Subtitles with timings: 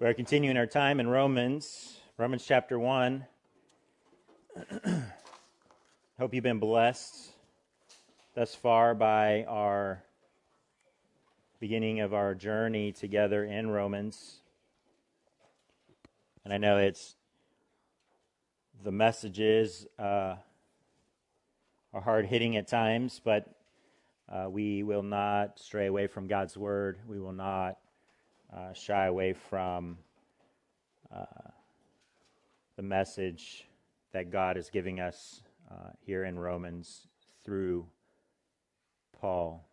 [0.00, 3.26] We're continuing our time in Romans, Romans chapter 1.
[6.18, 7.32] Hope you've been blessed
[8.34, 10.02] thus far by our
[11.58, 14.40] beginning of our journey together in Romans.
[16.46, 17.14] And I know it's
[18.82, 20.36] the messages uh,
[21.92, 23.54] are hard hitting at times, but
[24.30, 27.00] uh, we will not stray away from God's word.
[27.06, 27.76] We will not
[28.54, 29.98] uh, shy away from
[31.14, 31.24] uh,
[32.76, 33.66] the message
[34.12, 37.06] that God is giving us uh, here in Romans
[37.44, 37.86] through
[39.20, 39.66] Paul.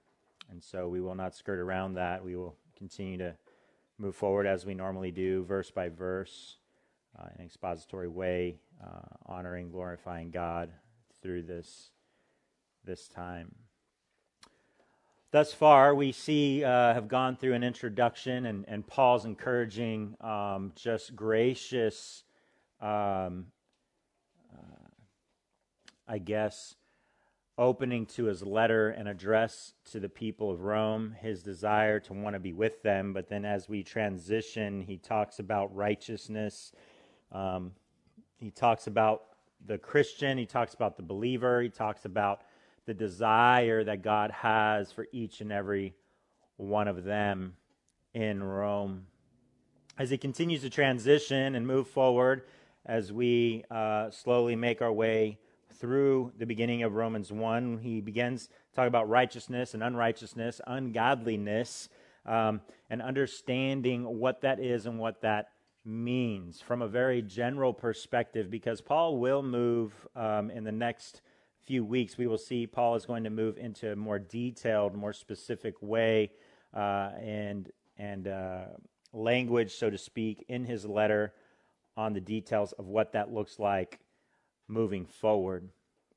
[0.49, 2.23] And so we will not skirt around that.
[2.23, 3.35] We will continue to
[3.97, 6.57] move forward as we normally do, verse by verse,
[7.17, 10.69] uh, in an expository way, uh, honoring, glorifying God
[11.21, 11.89] through this,
[12.85, 13.53] this time.
[15.31, 20.71] Thus far, we see, uh, have gone through an introduction and, and Paul's encouraging, um,
[20.75, 22.23] just gracious,
[22.79, 23.47] um,
[24.53, 24.87] uh,
[26.07, 26.75] I guess,
[27.57, 32.35] opening to his letter and address to the people of Rome, his desire to want
[32.35, 33.11] to be with them.
[33.11, 36.71] But then as we transition, he talks about righteousness.
[37.33, 37.73] Um,
[38.37, 39.23] he talks about
[39.65, 42.43] the Christian, he talks about the believer, he talks about
[42.87, 45.93] the desire that God has for each and every
[46.55, 47.53] one of them
[48.13, 49.05] in Rome.
[49.99, 52.43] As he continues to transition and move forward,
[52.85, 55.37] as we uh, slowly make our way
[55.73, 61.89] through the beginning of Romans 1, he begins to talk about righteousness and unrighteousness, ungodliness,
[62.25, 65.49] um, and understanding what that is and what that
[65.83, 71.21] means from a very general perspective, because Paul will move um, in the next
[71.67, 75.11] few weeks, we will see Paul is going to move into a more detailed, more
[75.11, 76.31] specific way
[76.73, 78.65] uh, and and uh,
[79.11, 81.33] language, so to speak, in his letter
[81.97, 83.99] on the details of what that looks like
[84.67, 85.67] moving forward.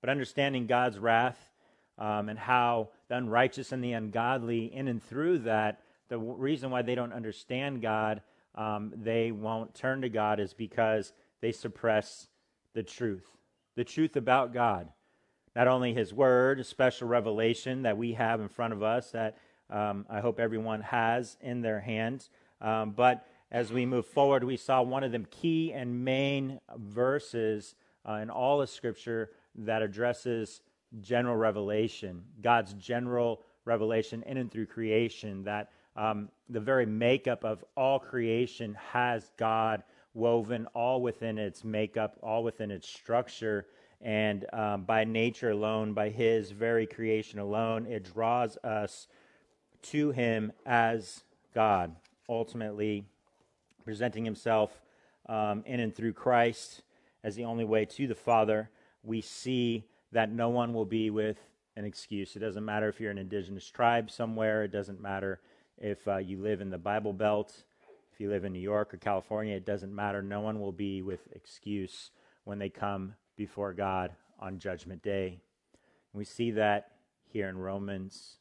[0.01, 1.51] But understanding God's wrath
[1.99, 6.71] um, and how the unrighteous and the ungodly, in and through that, the w- reason
[6.71, 8.21] why they don't understand God,
[8.55, 12.29] um, they won't turn to God, is because they suppress
[12.75, 13.27] the truth,
[13.75, 14.89] the truth about God
[15.55, 19.37] not only His Word, a special revelation that we have in front of us that
[19.69, 22.31] um, I hope everyone has in their hands,
[22.61, 27.75] um, but as we move forward, we saw one of the key and main verses
[28.09, 30.63] uh, in all of Scripture that addresses
[31.01, 37.65] general revelation, God's general revelation in and through creation, that um, the very makeup of
[37.77, 39.83] all creation has God
[40.15, 43.67] woven all within its makeup, all within its structure
[44.01, 49.09] and um, by nature alone, by His very creation alone, it draws us
[49.83, 51.23] to Him as
[51.55, 51.95] God,
[52.29, 53.05] ultimately
[53.85, 54.81] presenting Himself
[55.29, 56.83] um, in and through Christ
[57.23, 58.71] as the only way to the Father.
[59.03, 61.39] We see that no one will be with
[61.77, 62.37] an excuse.
[62.37, 65.41] It doesn't matter if you're an indigenous tribe somewhere, it doesn't matter
[65.79, 67.65] if uh, you live in the Bible Belt,
[68.13, 70.23] if you live in New York or California, it doesn't matter.
[70.23, 72.11] No one will be with excuse
[72.45, 75.41] when they come before God on Judgment Day.
[76.13, 76.91] We see that
[77.25, 78.37] here in Romans.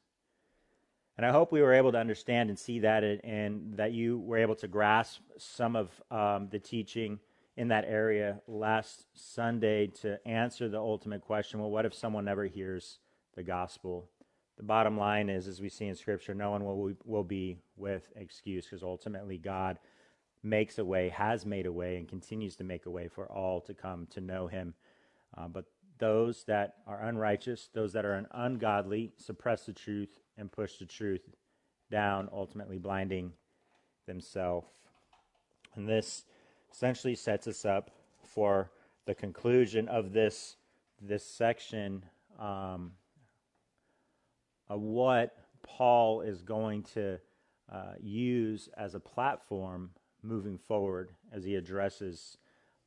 [1.15, 4.35] And I hope we were able to understand and see that, and that you were
[4.35, 7.17] able to grasp some of um, the teaching
[7.55, 12.43] in that area last Sunday to answer the ultimate question well, what if someone never
[12.43, 12.99] hears
[13.37, 14.09] the gospel?
[14.57, 18.11] The bottom line is, as we see in Scripture, no one will, will be with
[18.17, 19.79] excuse because ultimately God
[20.43, 23.61] makes a way, has made a way, and continues to make a way for all
[23.61, 24.73] to come to know Him
[25.37, 25.65] uh, but
[25.99, 31.29] those that are unrighteous, those that are ungodly, suppress the truth and push the truth
[31.91, 33.33] down, ultimately blinding
[34.07, 34.69] themselves.
[35.75, 36.23] And this
[36.71, 37.91] essentially sets us up
[38.23, 38.71] for
[39.05, 40.55] the conclusion of this
[41.01, 42.03] this section
[42.37, 42.91] um,
[44.67, 47.19] of what Paul is going to
[47.71, 49.91] uh, use as a platform
[50.21, 52.37] moving forward as he addresses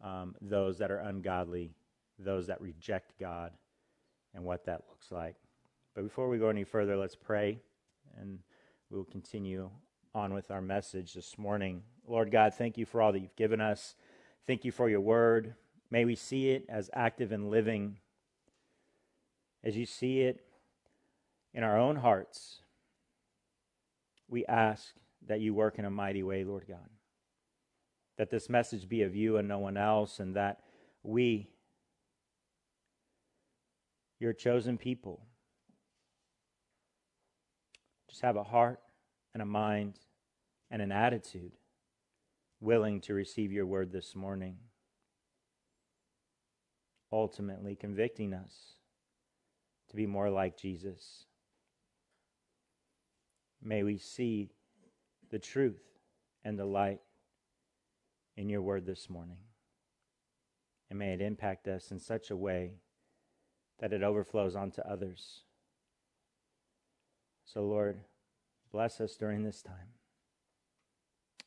[0.02, 1.70] um, those that are ungodly
[2.24, 3.52] those that reject God
[4.34, 5.36] and what that looks like.
[5.94, 7.60] But before we go any further, let's pray
[8.18, 8.38] and
[8.90, 9.70] we'll continue
[10.14, 11.82] on with our message this morning.
[12.06, 13.94] Lord God, thank you for all that you've given us.
[14.46, 15.54] Thank you for your word.
[15.90, 17.98] May we see it as active and living
[19.64, 20.40] as you see it
[21.54, 22.60] in our own hearts.
[24.28, 24.94] We ask
[25.26, 26.88] that you work in a mighty way, Lord God.
[28.18, 30.60] That this message be of you and no one else, and that
[31.02, 31.48] we
[34.22, 35.20] your chosen people.
[38.08, 38.78] Just have a heart
[39.34, 39.98] and a mind
[40.70, 41.50] and an attitude
[42.60, 44.56] willing to receive your word this morning,
[47.10, 48.76] ultimately convicting us
[49.90, 51.24] to be more like Jesus.
[53.60, 54.50] May we see
[55.30, 55.82] the truth
[56.44, 57.00] and the light
[58.36, 59.38] in your word this morning.
[60.90, 62.74] And may it impact us in such a way
[63.82, 65.40] that it overflows onto others.
[67.44, 67.98] So, Lord,
[68.70, 69.74] bless us during this time.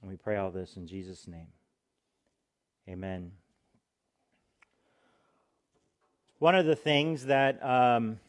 [0.02, 1.48] And we pray all this in Jesus' name.
[2.90, 3.32] Amen.
[6.40, 8.20] One of the things that um,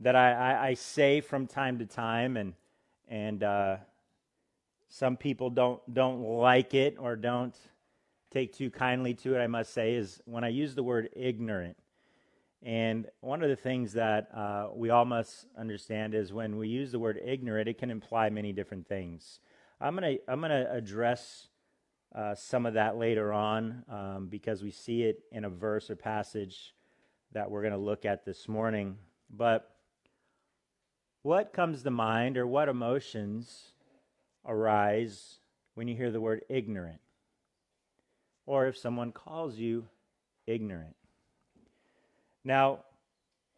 [0.00, 2.54] that I, I, I, say from time to time, and
[3.08, 3.76] and uh,
[4.88, 7.54] some people don't don't like it or don't
[8.32, 9.38] take too kindly to it.
[9.38, 11.76] I must say is when I use the word ignorant.
[12.62, 16.90] And one of the things that uh, we all must understand is when we use
[16.90, 19.40] the word ignorant, it can imply many different things.
[19.80, 21.48] I'm gonna I'm gonna address
[22.14, 25.96] uh, some of that later on um, because we see it in a verse or
[25.96, 26.74] passage
[27.32, 28.96] that we're gonna look at this morning.
[29.30, 29.70] But
[31.22, 33.72] what comes to mind or what emotions
[34.46, 35.40] arise
[35.74, 37.00] when you hear the word ignorant?
[38.46, 39.88] Or if someone calls you
[40.46, 40.96] ignorant.
[42.46, 42.84] Now,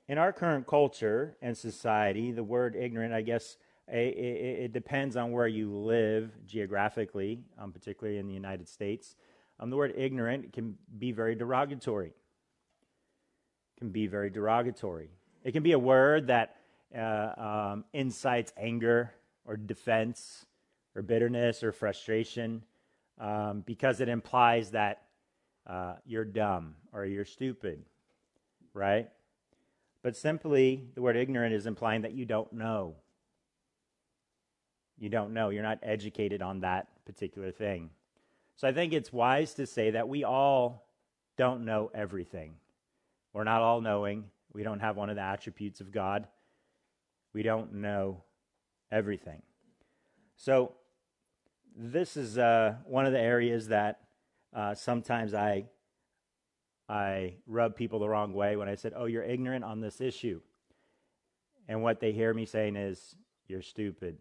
[0.09, 5.15] in our current culture and society, the word ignorant, I guess, it, it, it depends
[5.15, 9.15] on where you live geographically, um, particularly in the United States.
[9.61, 12.15] Um, the word ignorant can be very derogatory.
[13.79, 15.11] Can be very derogatory.
[15.45, 16.57] It can be a word that
[16.97, 19.13] uh, um, incites anger
[19.45, 20.47] or defense
[20.97, 22.65] or bitterness or frustration
[23.21, 25.03] um, because it implies that
[25.67, 27.85] uh, you're dumb or you're stupid,
[28.79, 29.11] right?
[30.03, 32.95] But simply, the word ignorant is implying that you don't know.
[34.99, 35.51] You don't know.
[35.51, 37.91] You're not educated on that particular thing.
[38.57, 40.87] So I think it's wise to say that we all
[41.37, 42.55] don't know everything.
[43.33, 44.25] We're not all knowing.
[44.53, 46.27] We don't have one of the attributes of God
[47.33, 48.23] we don't know
[48.91, 49.43] everything.
[50.37, 50.73] So,
[51.77, 54.01] this is uh, one of the areas that
[54.53, 55.67] uh, sometimes I
[56.89, 60.41] I rub people the wrong way when I said, "Oh, you're ignorant on this issue,"
[61.69, 64.19] and what they hear me saying is, "You're stupid,"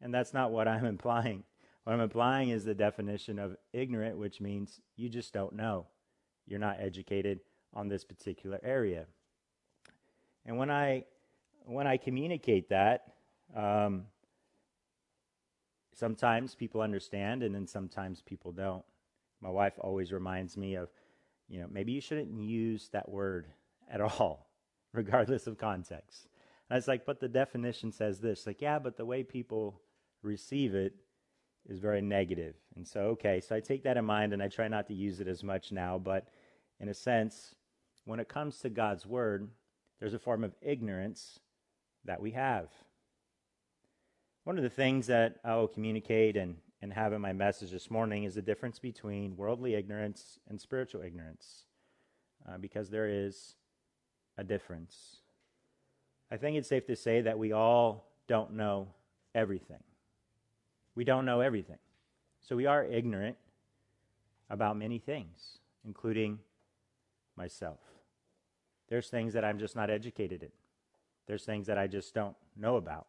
[0.00, 1.44] and that's not what I'm implying.
[1.84, 5.86] What I'm implying is the definition of ignorant, which means you just don't know.
[6.46, 7.40] You're not educated
[7.72, 9.06] on this particular area.
[10.46, 11.04] And when I
[11.66, 13.12] when I communicate that,
[13.54, 14.04] um,
[15.94, 18.84] sometimes people understand and then sometimes people don't.
[19.40, 20.88] My wife always reminds me of,
[21.50, 23.48] you know, maybe you shouldn't use that word
[23.90, 24.48] at all,
[24.94, 26.28] regardless of context.
[26.68, 28.46] And I was like, but the definition says this.
[28.46, 29.80] Like, yeah, but the way people
[30.22, 30.94] receive it
[31.68, 32.54] is very negative.
[32.76, 35.20] And so, okay, so I take that in mind and I try not to use
[35.20, 35.98] it as much now.
[35.98, 36.28] But
[36.78, 37.56] in a sense,
[38.04, 39.48] when it comes to God's word,
[39.98, 41.40] there's a form of ignorance
[42.04, 42.68] that we have.
[44.44, 47.90] One of the things that I will communicate and, and have in my message this
[47.90, 51.64] morning is the difference between worldly ignorance and spiritual ignorance,
[52.48, 53.54] uh, because there is
[54.38, 55.16] a difference.
[56.30, 58.88] I think it's safe to say that we all don't know
[59.34, 59.82] everything.
[60.94, 61.78] We don't know everything.
[62.40, 63.36] So we are ignorant
[64.48, 66.38] about many things, including
[67.36, 67.78] myself.
[68.88, 70.50] There's things that I'm just not educated in.
[71.26, 73.06] There's things that I just don't know about.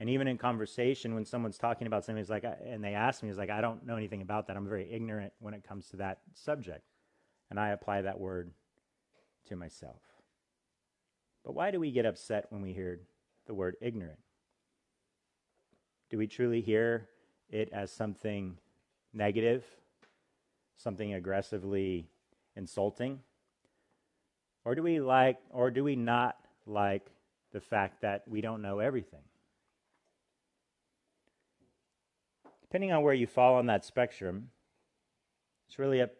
[0.00, 3.22] And even in conversation, when someone's talking about something, it's like, uh, and they ask
[3.22, 4.56] me, it's like, I don't know anything about that.
[4.56, 6.84] I'm very ignorant when it comes to that subject.
[7.50, 8.52] And I apply that word
[9.48, 10.00] to myself.
[11.44, 13.00] But why do we get upset when we hear
[13.46, 14.18] the word ignorant?
[16.10, 17.08] Do we truly hear
[17.50, 18.56] it as something
[19.12, 19.64] negative,
[20.76, 22.06] something aggressively
[22.54, 23.20] insulting?
[24.64, 26.36] Or do we like, or do we not
[26.66, 27.10] like
[27.52, 29.22] the fact that we don't know everything.
[32.68, 34.50] Depending on where you fall on that spectrum,
[35.66, 36.10] it's really up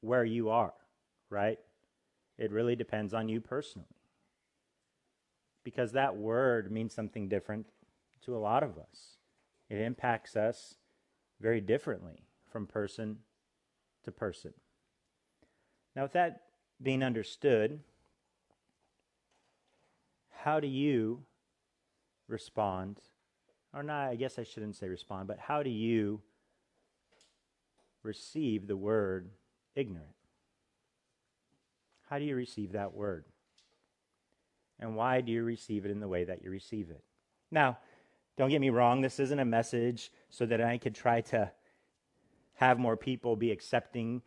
[0.00, 0.74] where you are,
[1.30, 1.58] right?
[2.38, 3.88] It really depends on you personally.
[5.64, 7.66] Because that word means something different
[8.24, 9.18] to a lot of us.
[9.68, 10.76] It impacts us
[11.40, 13.18] very differently from person
[14.04, 14.52] to person.
[15.96, 16.42] Now, with that
[16.82, 17.80] being understood,
[20.30, 21.22] how do you
[22.28, 23.00] respond?
[23.74, 26.20] Or not, I guess I shouldn't say respond, but how do you
[28.02, 29.30] receive the word
[29.74, 30.14] ignorant?
[32.08, 33.24] How do you receive that word?
[34.78, 37.02] And why do you receive it in the way that you receive it?
[37.50, 37.78] Now,
[38.36, 41.52] Don't get me wrong, this isn't a message so that I could try to
[42.54, 44.22] have more people be accepting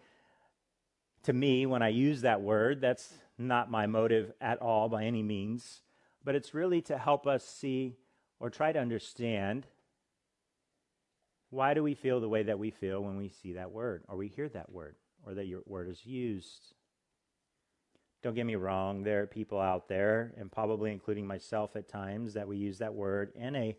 [1.24, 2.80] to me when I use that word.
[2.80, 5.82] That's not my motive at all by any means.
[6.24, 7.98] But it's really to help us see
[8.40, 9.66] or try to understand
[11.50, 14.18] why do we feel the way that we feel when we see that word or
[14.18, 16.74] we hear that word or that your word is used.
[18.24, 22.34] Don't get me wrong, there are people out there, and probably including myself at times,
[22.34, 23.76] that we use that word in a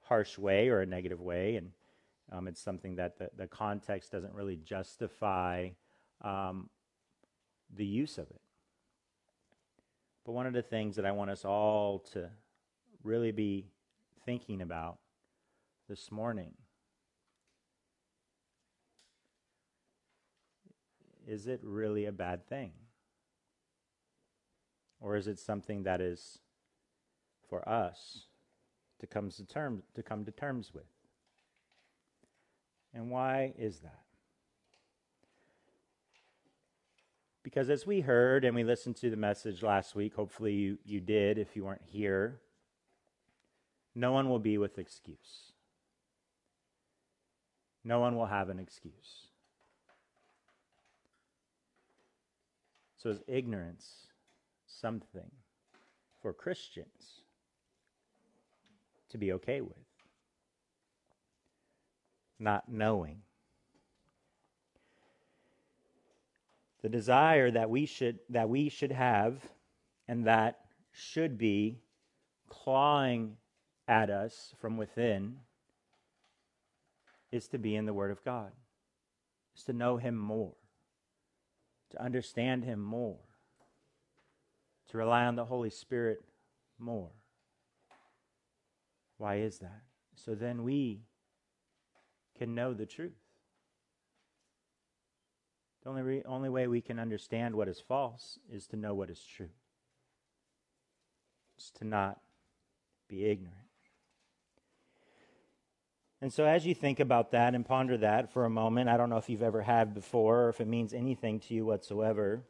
[0.00, 1.70] harsh way or a negative way, and
[2.32, 5.68] um, it's something that the, the context doesn't really justify
[6.22, 6.70] um,
[7.74, 8.40] the use of it.
[10.24, 12.30] But one of the things that I want us all to
[13.04, 13.66] really be
[14.26, 14.98] thinking about
[15.88, 16.52] this morning
[21.26, 22.72] is it really a bad thing?
[25.00, 26.38] Or is it something that is
[27.48, 28.26] for us
[29.00, 30.84] to come to terms to come to terms with?
[32.94, 34.00] And why is that?
[37.42, 41.00] Because as we heard and we listened to the message last week, hopefully you, you
[41.00, 42.40] did if you weren't here,
[43.96, 45.52] no one will be with excuse.
[47.82, 49.28] No one will have an excuse.
[52.98, 54.08] So is ignorance
[54.66, 55.30] something
[56.20, 57.22] for Christians
[59.08, 59.76] to be okay with?
[62.38, 63.22] Not knowing.
[66.82, 69.40] The desire that we should that we should have
[70.06, 71.78] and that should be
[72.50, 73.38] clawing
[73.88, 75.36] at us from within
[77.30, 78.52] is to be in the Word of God,
[79.56, 80.54] is to know Him more
[81.90, 83.18] to understand Him more,
[84.90, 86.22] to rely on the Holy Spirit
[86.78, 87.10] more.
[89.18, 89.82] Why is that?
[90.14, 91.00] So then we
[92.36, 93.12] can know the truth.
[95.82, 99.10] The only, re- only way we can understand what is false is to know what
[99.10, 99.50] is true.
[101.56, 102.20] It's to not
[103.08, 103.65] be ignorant.
[106.22, 109.10] And so, as you think about that and ponder that for a moment, I don't
[109.10, 112.42] know if you've ever had before or if it means anything to you whatsoever.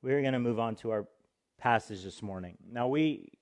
[0.00, 1.08] We're going to move on to our
[1.58, 2.56] passage this morning.
[2.70, 3.32] Now, we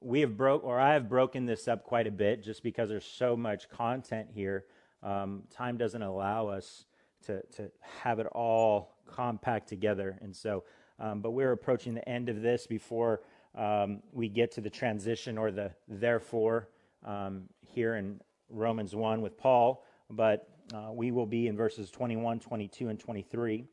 [0.00, 3.04] we have broke or I have broken this up quite a bit just because there's
[3.04, 4.64] so much content here.
[5.02, 6.86] Um, time doesn't allow us
[7.26, 7.70] to to
[8.02, 10.64] have it all compact together, and so.
[10.98, 13.22] Um, but we're approaching the end of this before
[13.54, 16.68] um, we get to the transition or the therefore
[17.06, 18.20] um, here in
[18.50, 23.64] Romans 1 with Paul, but uh, we will be in verses 21, 22, and 23.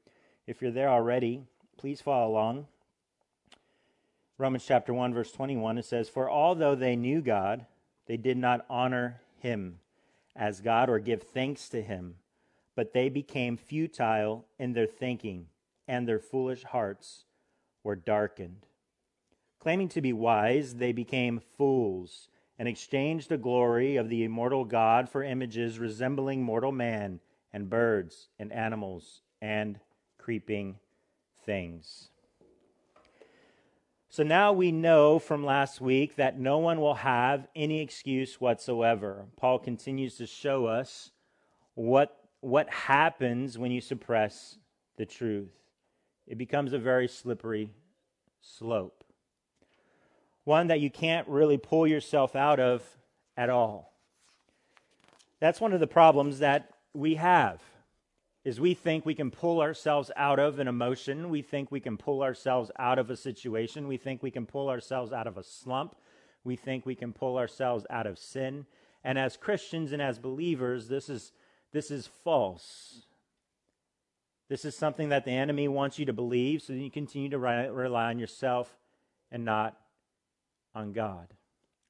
[0.46, 1.41] If you're there already,
[1.77, 2.67] please follow along.
[4.38, 7.65] Romans chapter 1, verse 21, it says, For although they knew God,
[8.05, 9.79] they did not honor him
[10.36, 12.15] as God or give thanks to him,
[12.75, 15.48] but they became futile in their thinking,
[15.88, 17.25] and their foolish hearts
[17.84, 18.67] were darkened.
[19.60, 25.09] Claiming to be wise, they became fools and exchanged the glory of the immortal God
[25.09, 27.19] for images resembling mortal man
[27.53, 29.79] and birds and animals and
[30.17, 30.77] creeping
[31.45, 32.09] things.
[34.09, 39.25] So now we know from last week that no one will have any excuse whatsoever.
[39.35, 41.11] Paul continues to show us
[41.75, 44.57] what, what happens when you suppress
[44.97, 45.51] the truth.
[46.25, 47.69] It becomes a very slippery
[48.41, 48.97] slope
[50.48, 52.82] one that you can't really pull yourself out of
[53.36, 53.94] at all.
[55.42, 57.62] That's one of the problems that we have
[58.46, 61.98] is we think we can pull ourselves out of an emotion, we think we can
[61.98, 65.44] pull ourselves out of a situation, we think we can pull ourselves out of a
[65.44, 65.98] slump,
[66.46, 68.66] we think we can pull ourselves out of sin.
[69.04, 71.34] And as Christians and as believers, this is
[71.74, 73.06] this is false.
[74.48, 77.38] This is something that the enemy wants you to believe so that you continue to
[77.38, 78.77] rely on yourself
[79.30, 79.77] and not
[80.77, 81.34] on God.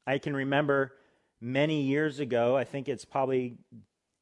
[0.06, 0.94] I can remember
[1.42, 3.58] many years ago, I think it's probably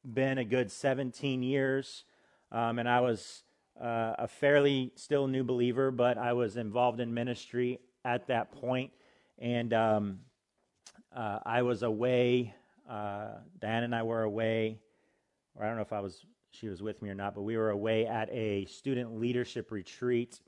[0.04, 2.02] been a good 17 years,
[2.50, 3.44] um, and I was
[3.80, 8.90] uh, a fairly still new believer, but I was involved in ministry at that point,
[9.38, 10.18] and um,
[11.14, 12.52] uh, I was away.
[12.90, 14.80] Uh, Diane and I were away,
[15.54, 17.56] or I don't know if I was she was with me or not, but we
[17.56, 20.40] were away at a student leadership retreat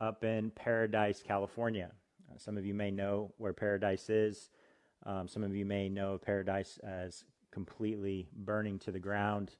[0.00, 1.90] up in Paradise, California.
[2.38, 4.50] Some of you may know where Paradise is.
[5.04, 9.50] Um, some of you may know Paradise as completely burning to the ground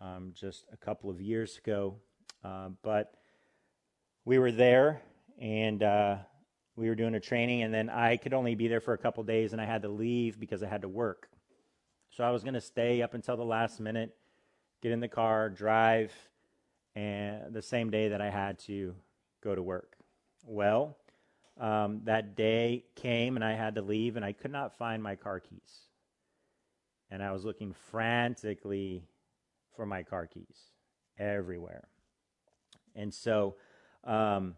[0.00, 1.96] um, just a couple of years ago.
[2.44, 3.14] Uh, but
[4.24, 5.00] we were there
[5.38, 6.16] and uh,
[6.76, 9.22] we were doing a training, and then I could only be there for a couple
[9.22, 11.28] of days, and I had to leave because I had to work.
[12.10, 14.14] So I was going to stay up until the last minute,
[14.82, 16.12] get in the car, drive,
[16.94, 18.94] and the same day that I had to
[19.42, 19.96] go to work.
[20.44, 20.96] Well,
[21.58, 25.16] um, that day came and I had to leave, and I could not find my
[25.16, 25.86] car keys.
[27.10, 29.04] And I was looking frantically
[29.74, 30.70] for my car keys
[31.18, 31.88] everywhere.
[32.94, 33.56] And so
[34.04, 34.56] um,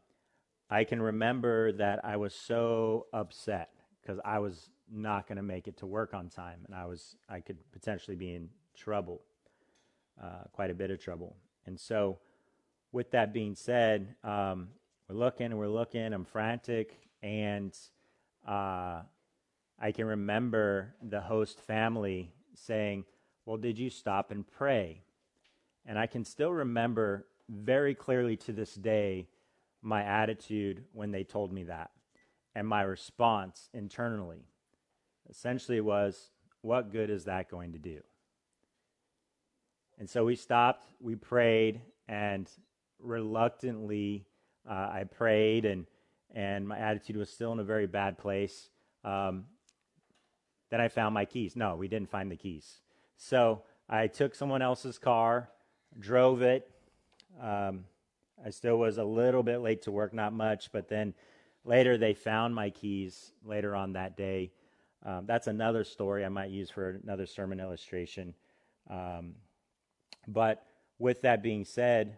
[0.70, 3.70] I can remember that I was so upset
[4.00, 7.16] because I was not going to make it to work on time, and I was
[7.28, 9.22] I could potentially be in trouble,
[10.22, 11.36] uh, quite a bit of trouble.
[11.66, 12.18] And so,
[12.90, 14.68] with that being said, um,
[15.08, 16.12] we're looking we're looking.
[16.12, 17.76] I'm frantic, and
[18.46, 19.02] uh,
[19.78, 23.04] I can remember the host family saying,
[23.44, 25.02] "Well, did you stop and pray?"
[25.84, 29.28] And I can still remember very clearly to this day
[29.82, 31.90] my attitude when they told me that,
[32.54, 34.46] and my response internally
[35.28, 36.30] essentially was,
[36.60, 38.00] What good is that going to do?
[39.98, 42.48] And so we stopped, we prayed, and
[42.98, 44.26] reluctantly
[44.68, 45.86] uh, I prayed, and,
[46.34, 48.68] and my attitude was still in a very bad place.
[49.04, 49.44] Um,
[50.70, 51.56] then I found my keys.
[51.56, 52.80] No, we didn't find the keys.
[53.16, 55.50] So I took someone else's car,
[55.98, 56.70] drove it.
[57.40, 57.84] Um,
[58.44, 61.14] I still was a little bit late to work, not much, but then
[61.64, 64.50] later they found my keys later on that day.
[65.04, 68.34] Um, that's another story I might use for another sermon illustration.
[68.88, 69.34] Um,
[70.26, 70.64] but
[70.98, 72.16] with that being said,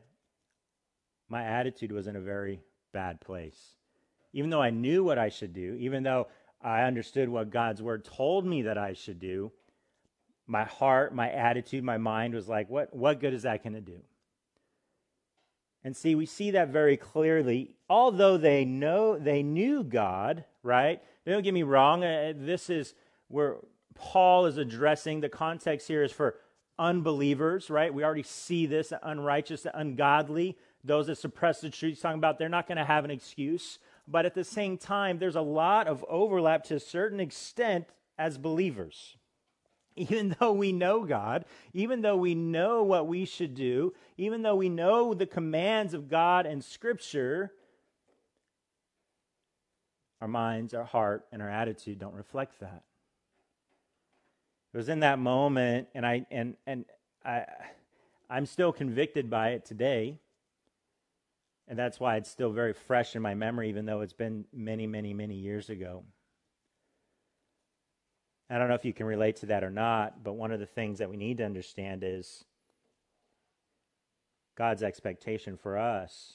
[1.28, 2.60] my attitude was in a very
[2.92, 3.76] bad place.
[4.32, 6.28] Even though I knew what I should do, even though
[6.60, 9.52] I understood what God's word told me that I should do,
[10.46, 13.80] my heart, my attitude, my mind was like, what, what good is that going to
[13.80, 14.00] do?
[15.82, 17.74] And see, we see that very clearly.
[17.88, 21.02] Although they know they knew God, right?
[21.26, 22.02] Don't get me wrong.
[22.02, 22.94] Uh, this is
[23.28, 23.56] where
[23.94, 26.36] Paul is addressing the context here is for
[26.78, 27.92] unbelievers, right?
[27.92, 32.00] We already see this unrighteous, ungodly, those that suppress the truth.
[32.00, 33.78] Talking about they're not going to have an excuse.
[34.06, 37.86] But at the same time, there's a lot of overlap to a certain extent
[38.18, 39.16] as believers.
[39.96, 44.56] Even though we know God, even though we know what we should do, even though
[44.56, 47.52] we know the commands of God and Scripture,
[50.20, 52.82] our minds, our heart, and our attitude don't reflect that.
[54.72, 56.86] It was in that moment, and I and and
[57.24, 57.44] I
[58.28, 60.18] I'm still convicted by it today.
[61.66, 64.86] And that's why it's still very fresh in my memory, even though it's been many,
[64.86, 66.04] many, many years ago.
[68.50, 70.66] I don't know if you can relate to that or not, but one of the
[70.66, 72.44] things that we need to understand is
[74.56, 76.34] God's expectation for us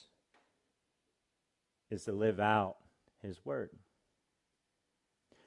[1.90, 2.76] is to live out
[3.22, 3.70] his word.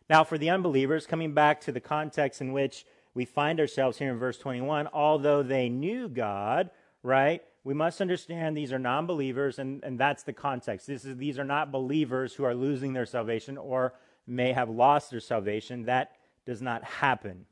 [0.10, 4.12] Now, for the unbelievers, coming back to the context in which we find ourselves here
[4.12, 6.72] in verse 21, although they knew God,
[7.04, 7.42] right?
[7.64, 10.88] We must understand these are non believers, and, and that's the context.
[10.88, 13.94] This is, these are not believers who are losing their salvation or
[14.28, 15.84] may have lost their salvation.
[15.84, 16.12] That
[16.46, 17.46] does not happen.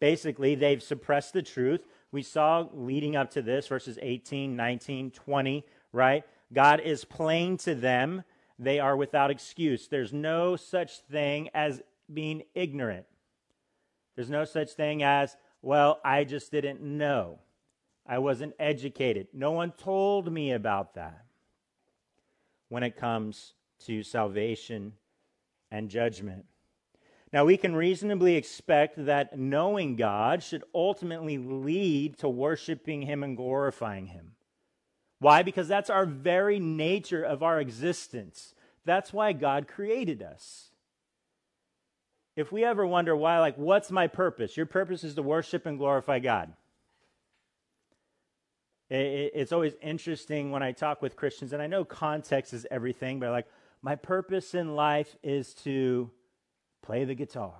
[0.00, 1.86] Basically, they've suppressed the truth.
[2.12, 6.24] We saw leading up to this, verses 18, 19, 20, right?
[6.52, 8.24] God is plain to them
[8.58, 9.86] they are without excuse.
[9.86, 11.80] There's no such thing as
[12.12, 13.06] being ignorant.
[14.16, 17.38] There's no such thing as, well, I just didn't know.
[18.08, 19.28] I wasn't educated.
[19.34, 21.26] No one told me about that
[22.70, 23.52] when it comes
[23.84, 24.94] to salvation
[25.70, 26.46] and judgment.
[27.32, 33.36] Now, we can reasonably expect that knowing God should ultimately lead to worshiping Him and
[33.36, 34.32] glorifying Him.
[35.18, 35.42] Why?
[35.42, 38.54] Because that's our very nature of our existence.
[38.86, 40.70] That's why God created us.
[42.34, 44.56] If we ever wonder why, like, what's my purpose?
[44.56, 46.54] Your purpose is to worship and glorify God.
[48.90, 53.30] It's always interesting when I talk with Christians, and I know context is everything, but
[53.30, 53.46] like,
[53.82, 56.10] my purpose in life is to
[56.82, 57.54] play the guitar.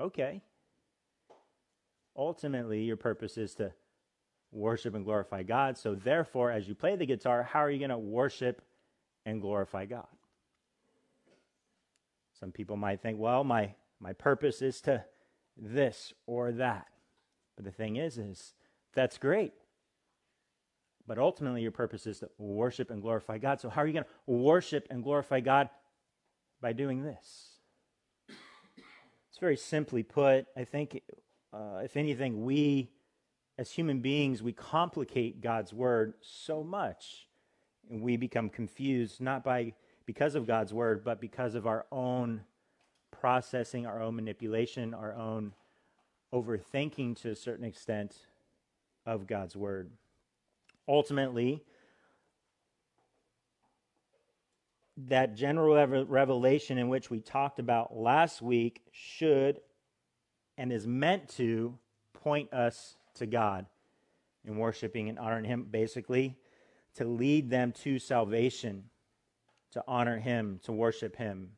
[0.00, 0.42] Okay.
[2.16, 3.72] Ultimately, your purpose is to
[4.52, 5.76] worship and glorify God.
[5.76, 8.62] So, therefore, as you play the guitar, how are you going to worship
[9.26, 10.06] and glorify God?
[12.38, 15.04] Some people might think, well, my, my purpose is to
[15.56, 16.86] this or that.
[17.56, 18.54] But the thing is, is
[18.94, 19.52] that's great.
[21.06, 23.60] But ultimately, your purpose is to worship and glorify God.
[23.60, 25.70] So, how are you going to worship and glorify God?
[26.60, 27.60] By doing this.
[28.28, 30.46] It's very simply put.
[30.56, 31.00] I think,
[31.52, 32.90] uh, if anything, we
[33.58, 37.26] as human beings, we complicate God's word so much.
[37.90, 39.74] And we become confused, not by
[40.06, 42.42] because of God's word, but because of our own
[43.10, 45.54] processing, our own manipulation, our own
[46.32, 48.27] overthinking to a certain extent
[49.08, 49.90] of God's word.
[50.86, 51.64] Ultimately,
[55.06, 59.60] that general revelation in which we talked about last week should
[60.58, 61.78] and is meant to
[62.12, 63.64] point us to God
[64.44, 66.36] in worshiping and honoring Him, basically,
[66.96, 68.84] to lead them to salvation,
[69.70, 71.52] to honor Him, to worship Him.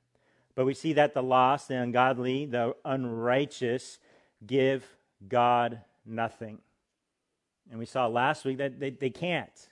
[0.54, 3.98] But we see that the lost, the ungodly, the unrighteous
[4.46, 4.86] give
[5.26, 6.60] God nothing.
[7.70, 9.68] And we saw last week that they, they can't.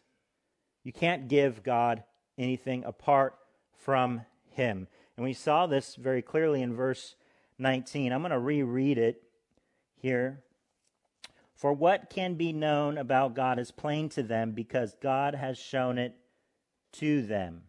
[0.84, 2.04] You can't give God
[2.38, 3.34] anything apart
[3.76, 4.86] from Him.
[5.16, 7.16] And we saw this very clearly in verse
[7.58, 8.12] 19.
[8.12, 9.22] I'm going to reread it
[9.96, 10.40] here.
[11.54, 15.98] For what can be known about God is plain to them because God has shown
[15.98, 16.14] it
[16.92, 17.62] to them.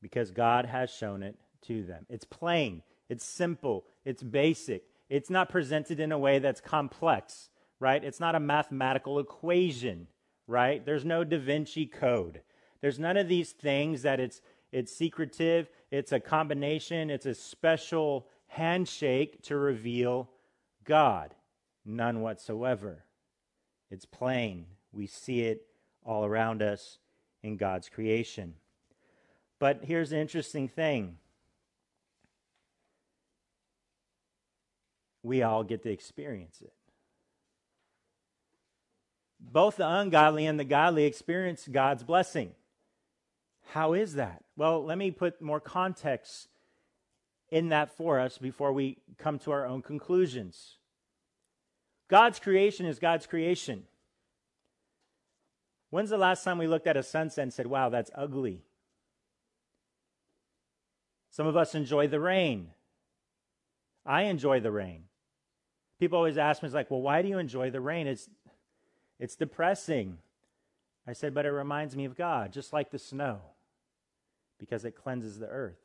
[0.00, 2.06] Because God has shown it to them.
[2.08, 4.84] It's plain, it's simple, it's basic.
[5.08, 7.48] It's not presented in a way that's complex,
[7.80, 8.02] right?
[8.02, 10.08] It's not a mathematical equation,
[10.46, 10.84] right?
[10.84, 12.42] There's no Da Vinci code.
[12.80, 14.40] There's none of these things that it's
[14.72, 20.28] it's secretive, it's a combination, it's a special handshake to reveal
[20.84, 21.34] God.
[21.84, 23.04] None whatsoever.
[23.90, 24.66] It's plain.
[24.92, 25.66] We see it
[26.04, 26.98] all around us
[27.42, 28.54] in God's creation.
[29.58, 31.18] But here's the interesting thing
[35.22, 36.72] we all get to experience it.
[39.52, 42.52] Both the ungodly and the godly experience God's blessing.
[43.70, 44.44] How is that?
[44.56, 46.48] Well, let me put more context
[47.50, 50.76] in that for us before we come to our own conclusions.
[52.08, 53.84] God's creation is God's creation.
[55.90, 58.62] When's the last time we looked at a sunset and said, wow, that's ugly?
[61.30, 62.70] Some of us enjoy the rain.
[64.04, 65.04] I enjoy the rain.
[65.98, 68.06] People always ask me, it's like, well, why do you enjoy the rain?
[68.06, 68.28] It's,
[69.18, 70.18] it's depressing.
[71.06, 73.40] I said, but it reminds me of God, just like the snow,
[74.58, 75.80] because it cleanses the earth,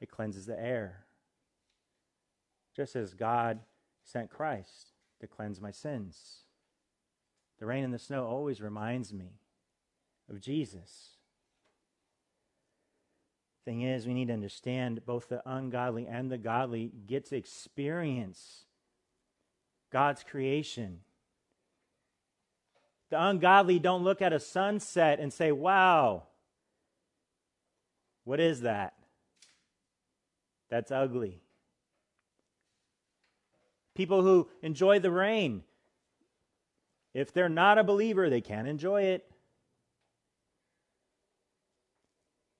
[0.00, 1.04] it cleanses the air.
[2.74, 3.60] Just as God
[4.04, 6.42] sent Christ to cleanse my sins.
[7.58, 9.40] The rain and the snow always reminds me
[10.30, 11.16] of Jesus.
[13.64, 18.66] Thing is, we need to understand both the ungodly and the godly get to experience
[19.90, 21.00] God's creation.
[23.10, 26.24] The ungodly don't look at a sunset and say, Wow,
[28.24, 28.94] what is that?
[30.68, 31.40] That's ugly.
[33.94, 35.62] People who enjoy the rain,
[37.14, 39.30] if they're not a believer, they can't enjoy it.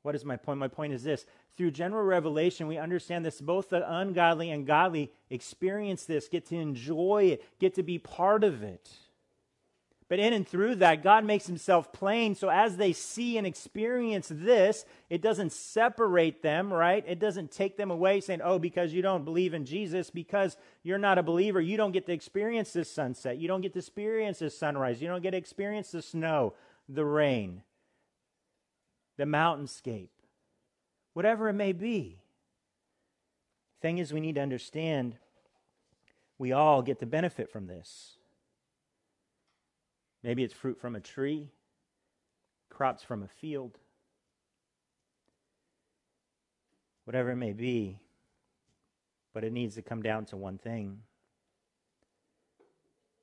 [0.02, 0.60] What is my point?
[0.60, 5.10] My point is this through general revelation, we understand this both the ungodly and godly
[5.30, 8.88] experience this, get to enjoy it, get to be part of it.
[10.08, 12.36] But in and through that, God makes himself plain.
[12.36, 17.04] So as they see and experience this, it doesn't separate them, right?
[17.08, 20.96] It doesn't take them away saying, oh, because you don't believe in Jesus, because you're
[20.96, 23.38] not a believer, you don't get to experience this sunset.
[23.38, 25.02] You don't get to experience this sunrise.
[25.02, 26.54] You don't get to experience the snow,
[26.88, 27.62] the rain,
[29.16, 30.10] the mountainscape,
[31.14, 32.20] whatever it may be.
[33.82, 35.16] Thing is, we need to understand
[36.38, 38.18] we all get to benefit from this.
[40.26, 41.52] Maybe it's fruit from a tree,
[42.68, 43.78] crops from a field,
[47.04, 48.00] whatever it may be.
[49.32, 51.02] But it needs to come down to one thing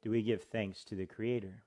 [0.02, 1.64] Do we give thanks to the Creator?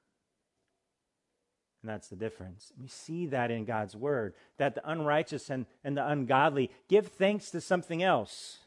[1.83, 2.73] And that's the difference.
[2.81, 7.51] We see that in God's Word, that the unrighteous and, and the ungodly give thanks
[7.51, 8.61] to something else.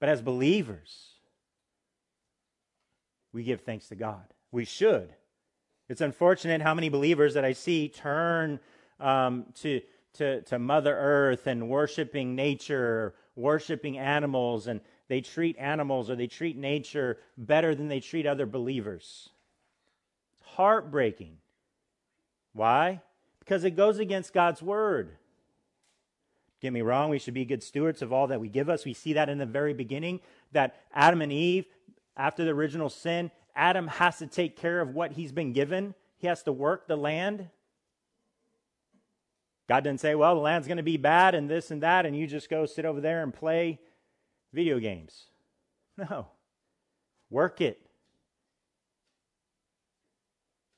[0.00, 1.17] But as believers,
[3.38, 4.24] we give thanks to God.
[4.50, 5.14] We should.
[5.88, 8.58] It's unfortunate how many believers that I see turn
[8.98, 9.80] um, to,
[10.14, 16.26] to, to Mother Earth and worshiping nature, worshiping animals, and they treat animals or they
[16.26, 19.28] treat nature better than they treat other believers.
[20.40, 21.36] It's heartbreaking.
[22.54, 23.02] Why?
[23.38, 25.12] Because it goes against God's word.
[26.60, 28.84] Get me wrong, we should be good stewards of all that we give us.
[28.84, 30.18] We see that in the very beginning
[30.50, 31.66] that Adam and Eve
[32.18, 35.94] after the original sin, Adam has to take care of what he's been given.
[36.18, 37.48] He has to work the land.
[39.68, 42.16] God didn't say, well, the land's going to be bad and this and that, and
[42.16, 43.80] you just go sit over there and play
[44.52, 45.26] video games.
[45.96, 46.26] No.
[47.30, 47.88] Work it.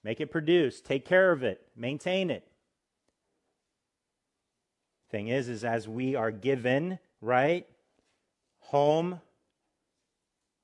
[0.03, 2.46] make it produce, take care of it, maintain it.
[5.11, 7.66] Thing is, is as we are given, right?
[8.61, 9.20] Home,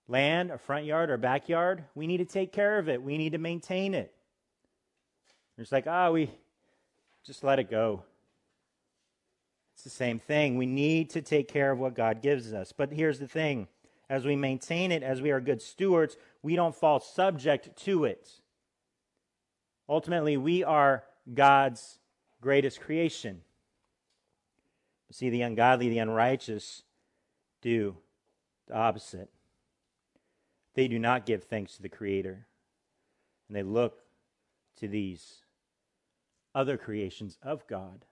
[0.09, 3.03] land, a front yard, or backyard, we need to take care of it.
[3.03, 4.13] We need to maintain it.
[5.59, 6.31] It's like, ah, oh, we
[7.25, 8.03] just let it go.
[9.75, 10.57] It's the same thing.
[10.57, 12.73] We need to take care of what God gives us.
[12.73, 13.69] But here's the thing
[14.09, 18.31] as we maintain it, as we are good stewards, we don't fall subject to it.
[19.89, 21.99] Ultimately, we are God's
[22.41, 23.43] greatest creation.
[25.11, 26.83] See, the ungodly, the unrighteous
[27.63, 27.97] do
[28.69, 29.31] the opposite.
[30.77, 32.47] They do not give thanks to the Creator,
[33.49, 34.03] and they look
[34.77, 35.39] to these
[36.55, 38.05] other creations of God.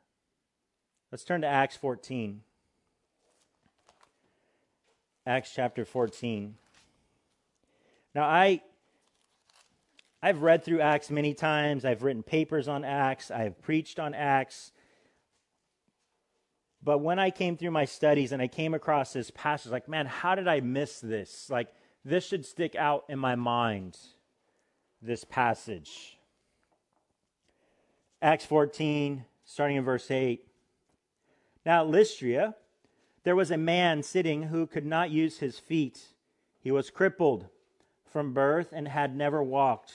[1.13, 2.41] Let's turn to Acts 14.
[5.27, 6.55] Acts chapter 14.
[8.15, 8.63] Now, I
[10.23, 11.85] I've read through Acts many times.
[11.85, 13.31] I've written papers on Acts.
[13.31, 14.73] I've preached on Acts.
[16.83, 20.07] But when I came through my studies and I came across this passage, like, man,
[20.07, 21.51] how did I miss this?
[21.51, 21.69] Like,
[22.05, 23.99] this should stick out in my mind,
[25.01, 26.19] this passage.
[28.21, 30.47] Acts 14, starting in verse 8.
[31.65, 32.55] Now, at Lystra,
[33.23, 36.15] there was a man sitting who could not use his feet.
[36.61, 37.47] He was crippled
[38.07, 39.93] from birth and had never walked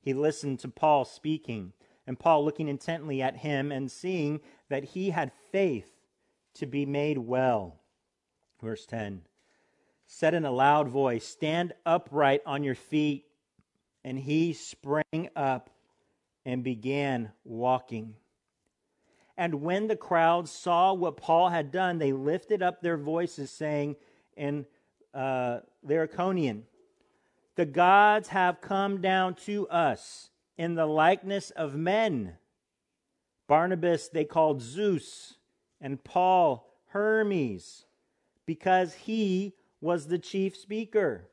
[0.00, 1.72] he listened to Paul speaking,
[2.06, 5.92] and Paul looking intently at him and seeing that he had faith
[6.54, 7.80] to be made well.
[8.60, 9.22] Verse 10
[10.12, 13.26] said in a loud voice, Stand upright on your feet.
[14.02, 15.70] And he sprang up
[16.44, 18.16] and began walking.
[19.36, 23.96] And when the crowd saw what Paul had done, they lifted up their voices, saying
[24.36, 24.66] in
[25.14, 26.62] uh, Lycaonian,
[27.54, 32.34] the gods have come down to us in the likeness of men.
[33.46, 35.34] Barnabas they called Zeus,
[35.80, 37.84] and Paul Hermes,
[38.44, 41.28] because he was the chief speaker.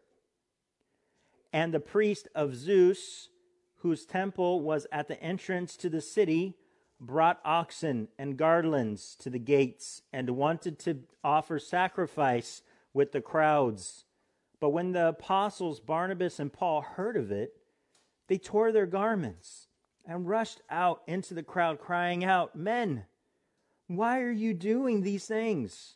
[1.51, 3.29] And the priest of Zeus,
[3.77, 6.55] whose temple was at the entrance to the city,
[6.99, 12.61] brought oxen and garlands to the gates and wanted to offer sacrifice
[12.93, 14.05] with the crowds.
[14.59, 17.53] But when the apostles Barnabas and Paul heard of it,
[18.27, 19.67] they tore their garments
[20.05, 23.05] and rushed out into the crowd, crying out, Men,
[23.87, 25.95] why are you doing these things?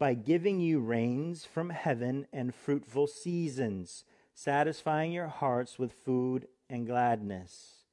[0.00, 6.88] by giving you rains from heaven and fruitful seasons, satisfying your hearts with food and
[6.88, 7.84] gladness.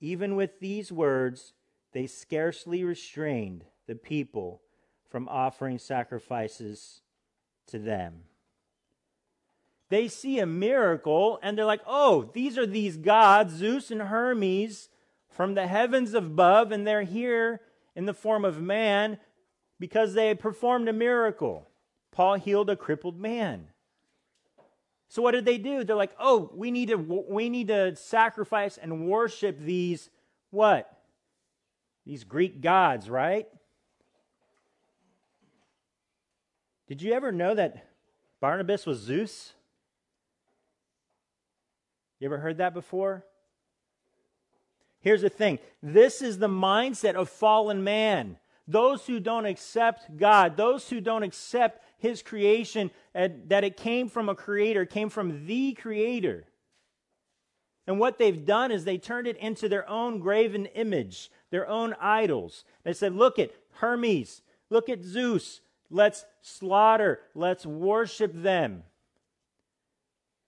[0.00, 1.52] Even with these words,
[1.92, 4.62] they scarcely restrained the people
[5.08, 7.02] from offering sacrifices
[7.68, 8.24] to them
[9.92, 14.88] they see a miracle and they're like, oh, these are these gods, Zeus and Hermes,
[15.28, 17.60] from the heavens above, and they're here
[17.94, 19.18] in the form of man
[19.78, 21.68] because they performed a miracle.
[22.10, 23.68] Paul healed a crippled man.
[25.08, 25.84] So what did they do?
[25.84, 30.08] They're like, "Oh, we need to we need to sacrifice and worship these
[30.50, 30.90] what?
[32.06, 33.46] These Greek gods, right?"
[36.86, 37.86] Did you ever know that
[38.40, 39.54] Barnabas was Zeus?
[42.18, 43.24] You ever heard that before?
[45.00, 48.38] Here's the thing this is the mindset of fallen man.
[48.68, 54.28] Those who don't accept God, those who don't accept His creation, that it came from
[54.28, 56.44] a creator, came from the creator.
[57.86, 61.94] And what they've done is they turned it into their own graven image, their own
[62.00, 62.64] idols.
[62.84, 68.84] They said, Look at Hermes, look at Zeus, let's slaughter, let's worship them.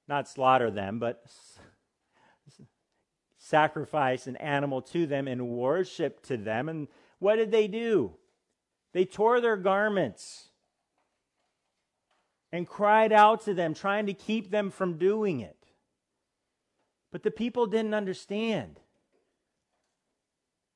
[0.07, 1.25] Not slaughter them, but
[3.39, 6.69] sacrifice an animal to them and worship to them.
[6.69, 6.89] And
[7.25, 8.13] what did they do?
[8.93, 10.51] They tore their garments
[12.53, 15.57] and cried out to them, trying to keep them from doing it.
[17.11, 18.79] But the people didn't understand.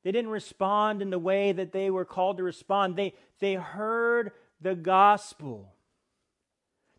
[0.04, 2.96] They didn't respond in the way that they were called to respond.
[2.96, 5.74] They, they heard the gospel.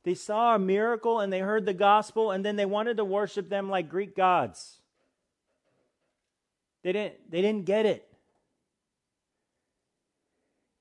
[0.03, 3.49] They saw a miracle and they heard the gospel, and then they wanted to worship
[3.49, 4.77] them like Greek gods.
[6.83, 8.08] They didn't, they didn't get it.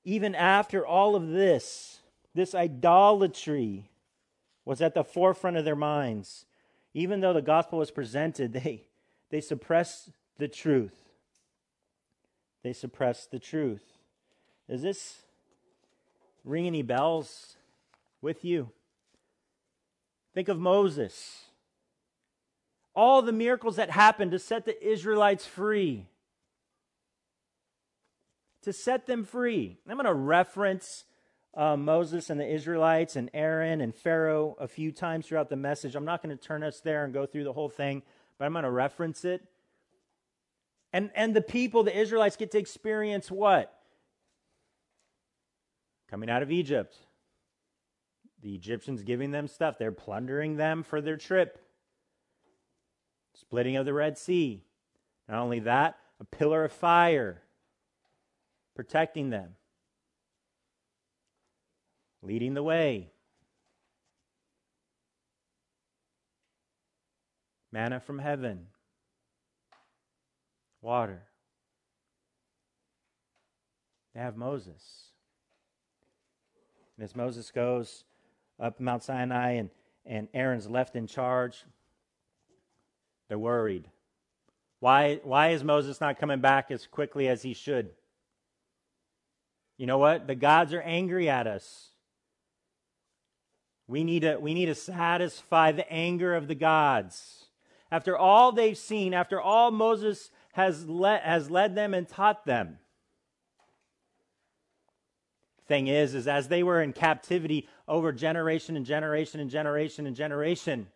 [0.09, 1.99] Even after all of this,
[2.33, 3.91] this idolatry
[4.65, 6.47] was at the forefront of their minds.
[6.95, 8.85] Even though the gospel was presented, they,
[9.29, 10.95] they suppressed the truth.
[12.63, 13.83] They suppressed the truth.
[14.67, 15.21] Does this
[16.43, 17.57] ring any bells
[18.19, 18.71] with you?
[20.33, 21.43] Think of Moses.
[22.95, 26.07] All the miracles that happened to set the Israelites free.
[28.63, 29.77] To set them free.
[29.87, 31.05] I'm going to reference
[31.55, 35.95] uh, Moses and the Israelites and Aaron and Pharaoh a few times throughout the message.
[35.95, 38.03] I'm not going to turn us there and go through the whole thing,
[38.37, 39.43] but I'm going to reference it.
[40.91, 43.73] And, and the people, the Israelites, get to experience what?
[46.09, 46.97] Coming out of Egypt.
[48.41, 49.77] The Egyptians giving them stuff.
[49.77, 51.59] They're plundering them for their trip.
[53.35, 54.63] Splitting of the Red Sea.
[55.27, 57.41] Not only that, a pillar of fire
[58.75, 59.55] protecting them
[62.21, 63.11] leading the way.
[67.71, 68.65] Manna from heaven,
[70.81, 71.21] water.
[74.13, 75.11] They have Moses.
[76.97, 78.05] And as Moses goes
[78.59, 79.69] up Mount Sinai and,
[80.05, 81.63] and Aaron's left in charge,
[83.27, 83.87] they're worried.
[84.79, 87.91] Why, why is Moses not coming back as quickly as he should?
[89.79, 90.27] You know what?
[90.27, 91.87] The gods are angry at us.
[93.87, 97.45] We need, to, we need to satisfy the anger of the gods.
[97.89, 102.77] After all they've seen, after all Moses has, le- has led them and taught them.
[105.65, 110.15] Thing is, is as they were in captivity over generation and generation and generation and
[110.15, 110.87] generation,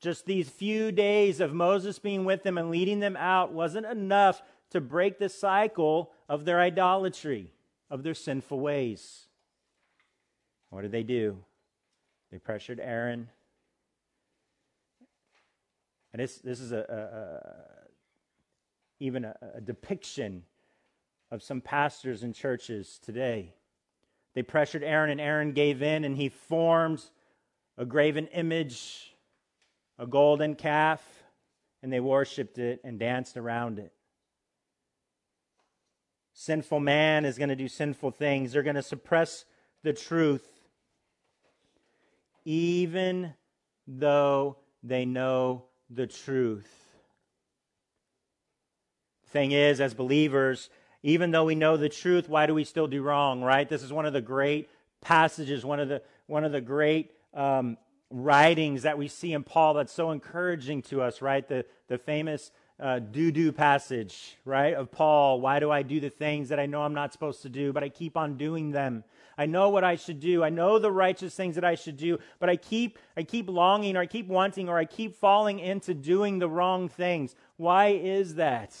[0.00, 4.40] just these few days of Moses being with them and leading them out wasn't enough
[4.70, 7.52] to break the cycle of their idolatry,
[7.90, 9.26] of their sinful ways.
[10.70, 11.38] What did they do?
[12.30, 13.28] They pressured Aaron.
[16.12, 17.86] And this, this is a, a, a
[18.98, 20.42] even a, a depiction
[21.30, 23.52] of some pastors and churches today.
[24.34, 27.02] They pressured Aaron, and Aaron gave in, and he formed
[27.78, 29.14] a graven image,
[29.98, 31.02] a golden calf,
[31.82, 33.92] and they worshiped it and danced around it.
[36.38, 38.52] Sinful man is going to do sinful things.
[38.52, 39.46] They're going to suppress
[39.82, 40.46] the truth
[42.44, 43.34] even
[43.88, 46.70] though they know the truth.
[49.30, 50.70] Thing is, as believers,
[51.02, 53.68] even though we know the truth, why do we still do wrong, right?
[53.68, 54.68] This is one of the great
[55.00, 57.78] passages, one of the, one of the great um,
[58.10, 61.46] writings that we see in Paul that's so encouraging to us, right?
[61.48, 65.40] The, the famous uh, do do passage, right, of Paul.
[65.40, 67.82] Why do I do the things that I know I'm not supposed to do, but
[67.82, 69.04] I keep on doing them?
[69.38, 70.42] I know what I should do.
[70.42, 73.96] I know the righteous things that I should do, but I keep, I keep longing
[73.96, 77.34] or I keep wanting or I keep falling into doing the wrong things.
[77.56, 78.74] Why is that?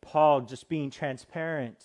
[0.00, 1.82] Paul just being transparent.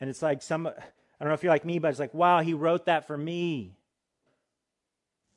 [0.00, 0.72] And it's like some, I
[1.20, 3.74] don't know if you're like me, but it's like, wow, he wrote that for me.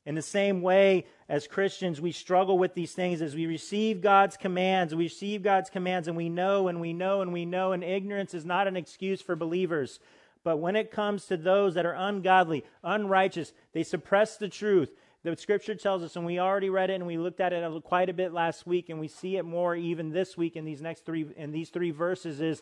[0.06, 4.36] In the same way, as Christians, we struggle with these things as we receive God's
[4.36, 4.94] commands.
[4.94, 8.34] We receive God's commands and we know and we know and we know, and ignorance
[8.34, 10.00] is not an excuse for believers.
[10.44, 14.92] But when it comes to those that are ungodly, unrighteous, they suppress the truth.
[15.24, 18.10] The scripture tells us, and we already read it and we looked at it quite
[18.10, 21.06] a bit last week, and we see it more even this week in these next
[21.06, 22.62] three in these three verses, is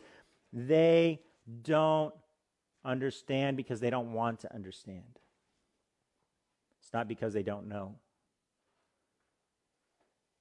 [0.54, 1.22] they
[1.64, 2.14] don't
[2.86, 5.21] understand because they don't want to understand.
[6.92, 7.96] It's not because they don't know.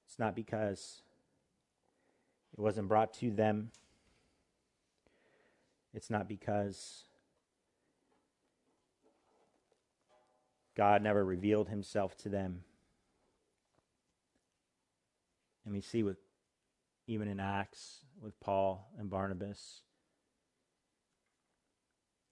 [0.05, 1.01] It's not because
[2.51, 3.71] it wasn't brought to them.
[5.93, 7.05] It's not because
[10.75, 12.65] God never revealed himself to them.
[15.63, 16.17] And we see with
[17.07, 19.83] even in Acts with Paul and Barnabas,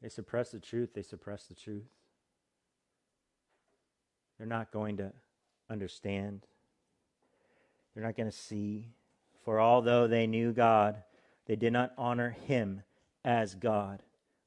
[0.02, 1.88] they suppress the truth, they suppress the truth.
[4.40, 5.12] They're not going to
[5.70, 6.48] understand.
[7.94, 8.88] They're not going to see.
[9.44, 11.04] For although they knew God,
[11.46, 12.84] they did not honor him
[13.26, 14.02] as God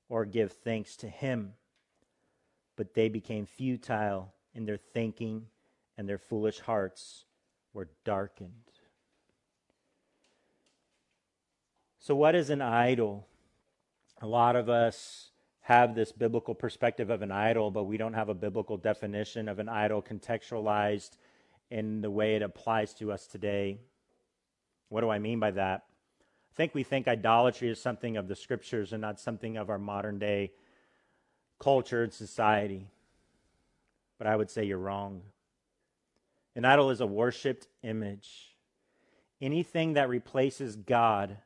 [0.08, 1.52] or give thanks to him.
[2.74, 5.46] But they became futile in their thinking,
[5.98, 7.26] and their foolish hearts
[7.74, 8.50] were darkened.
[12.00, 13.26] So, what is an idol?
[14.22, 15.31] A lot of us
[15.62, 19.60] have this biblical perspective of an idol, but we don't have a biblical definition of
[19.60, 21.16] an idol contextualized
[21.70, 23.78] in the way it applies to us today.
[24.88, 25.84] What do I mean by that?
[26.52, 29.78] I think we think idolatry is something of the scriptures and not something of our
[29.78, 30.52] modern day
[31.60, 32.88] culture and society.
[34.18, 35.22] But I would say you're wrong.
[36.56, 38.56] An idol is a worshiped image.
[39.40, 41.38] Anything that replaces God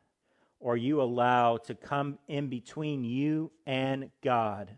[0.67, 4.69] or you allow to come in between you and God,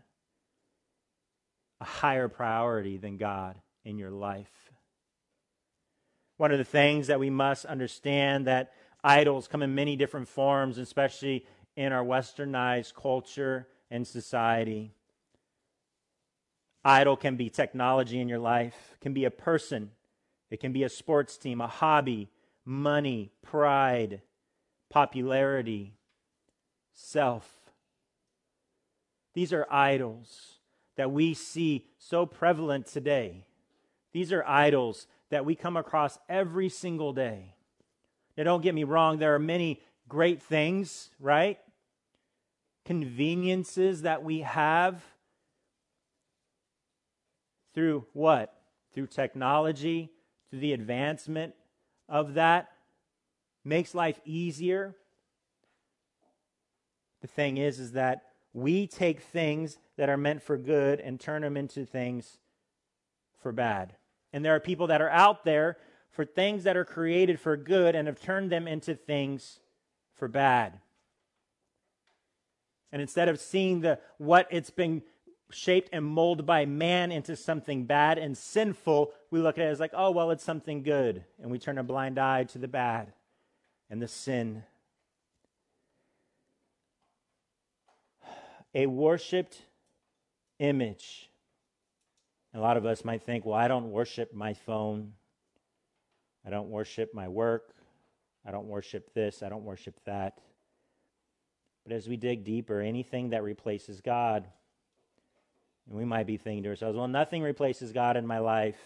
[1.81, 4.71] a higher priority than God in your life.
[6.37, 8.71] One of the things that we must understand that
[9.03, 11.43] idols come in many different forms, especially
[11.75, 14.93] in our westernized culture and society.
[16.85, 19.89] Idol can be technology in your life, can be a person,
[20.51, 22.29] it can be a sports team, a hobby,
[22.63, 24.21] money, pride,
[24.89, 25.93] popularity,
[26.93, 27.47] self.
[29.33, 30.59] These are idols
[30.97, 33.45] that we see so prevalent today.
[34.11, 37.53] These are idols that we come across every single day.
[38.35, 41.59] Now, don't get me wrong, there are many great things, right?
[42.85, 45.03] Conveniences that we have
[47.73, 48.53] through what?
[48.93, 50.09] Through technology,
[50.49, 51.53] through the advancement
[52.07, 52.71] of that.
[53.69, 54.95] Makes life easier.
[57.21, 61.43] The thing is, is that we take things that are meant for good and turn
[61.43, 62.39] them into things
[63.43, 63.93] for bad.
[64.33, 65.77] And there are people that are out there
[66.09, 69.59] for things that are created for good and have turned them into things
[70.15, 70.79] for bad.
[72.91, 75.03] And instead of seeing the what it's been
[75.51, 79.79] shaped and molded by man into something bad and sinful, we look at it as
[79.79, 81.23] like, oh, well, it's something good.
[81.39, 83.13] And we turn a blind eye to the bad
[83.89, 84.63] and the sin.
[88.73, 89.61] A worshiped
[90.59, 91.29] image.
[92.53, 95.13] A lot of us might think, well, I don't worship my phone.
[96.45, 97.73] I don't worship my work.
[98.45, 99.43] I don't worship this.
[99.43, 100.39] I don't worship that.
[101.83, 104.47] But as we dig deeper, anything that replaces God,
[105.87, 108.79] and we might be thinking to ourselves, well, nothing replaces God in my life.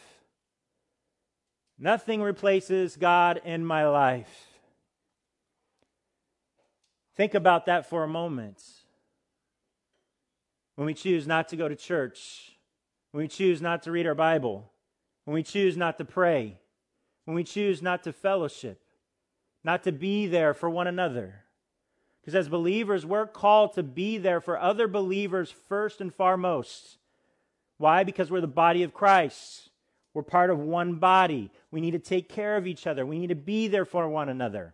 [1.77, 4.52] Nothing replaces God in my life.
[7.15, 8.63] Think about that for a moment.
[10.75, 12.57] When we choose not to go to church,
[13.11, 14.71] when we choose not to read our Bible,
[15.25, 16.57] when we choose not to pray,
[17.25, 18.81] when we choose not to fellowship,
[19.63, 21.43] not to be there for one another.
[22.21, 26.97] Because as believers, we're called to be there for other believers first and foremost.
[27.77, 28.03] Why?
[28.03, 29.69] Because we're the body of Christ.
[30.13, 31.51] We're part of one body.
[31.69, 33.05] We need to take care of each other.
[33.05, 34.73] We need to be there for one another.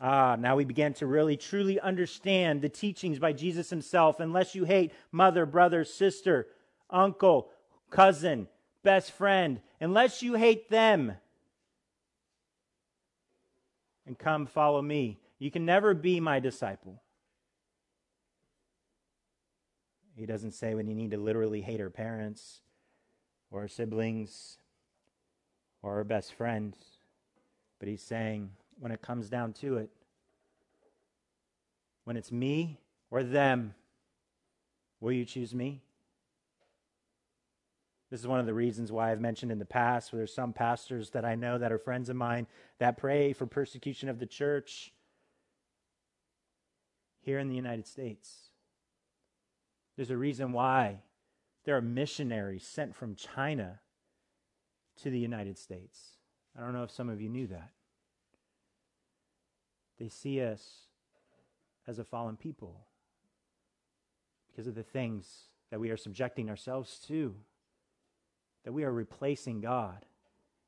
[0.00, 4.20] Ah, now we begin to really truly understand the teachings by Jesus himself.
[4.20, 6.48] Unless you hate mother, brother, sister,
[6.90, 7.50] uncle,
[7.90, 8.48] cousin,
[8.82, 11.14] best friend, unless you hate them
[14.06, 17.00] and come follow me, you can never be my disciple.
[20.16, 22.60] He doesn't say when you need to literally hate our parents
[23.50, 24.58] or our siblings
[25.82, 26.76] or our best friends,
[27.78, 29.90] but he's saying when it comes down to it,
[32.04, 32.78] when it's me
[33.10, 33.74] or them,
[35.00, 35.82] will you choose me?
[38.10, 40.52] This is one of the reasons why I've mentioned in the past where there's some
[40.52, 42.46] pastors that I know that are friends of mine
[42.78, 44.92] that pray for persecution of the church
[47.22, 48.50] here in the United States.
[49.96, 51.00] There's a reason why
[51.64, 53.80] there are missionaries sent from China
[55.02, 56.18] to the United States.
[56.56, 57.70] I don't know if some of you knew that.
[59.98, 60.86] They see us
[61.86, 62.80] as a fallen people
[64.48, 67.34] because of the things that we are subjecting ourselves to
[68.64, 70.06] that we are replacing God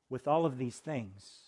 [0.09, 1.39] with all of these things.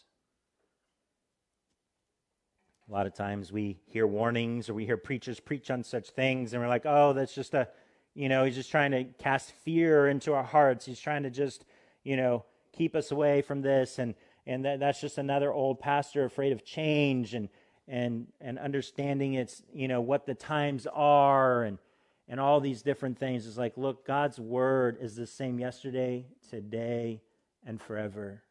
[2.89, 6.53] A lot of times we hear warnings or we hear preachers preach on such things,
[6.53, 7.67] and we're like, oh, that's just a,
[8.15, 10.85] you know, he's just trying to cast fear into our hearts.
[10.85, 11.65] He's trying to just,
[12.03, 13.99] you know, keep us away from this.
[13.99, 14.15] And,
[14.47, 17.47] and that, that's just another old pastor afraid of change and,
[17.89, 21.79] and, and understanding it's, you know, what the times are and,
[22.27, 23.47] and all these different things.
[23.47, 27.21] It's like, look, God's word is the same yesterday, today,
[27.65, 28.43] and forever.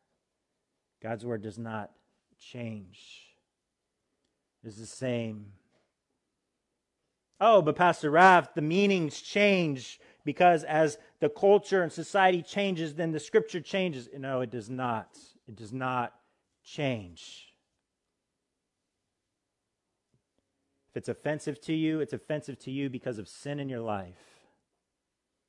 [1.01, 1.93] God's word does not
[2.39, 2.99] change.
[4.65, 5.47] It's the same.
[7.41, 13.13] Oh, but Pastor Raff, the meanings change because as the culture and society changes, then
[13.13, 14.09] the scripture changes.
[14.19, 15.17] No, it does not.
[15.47, 16.15] It does not
[16.65, 17.48] change.
[20.99, 24.19] It's offensive to you, it's offensive to you because of sin in your life.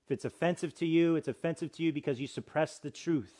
[0.06, 3.34] If it's offensive to you, it's offensive to you because you suppress the truth.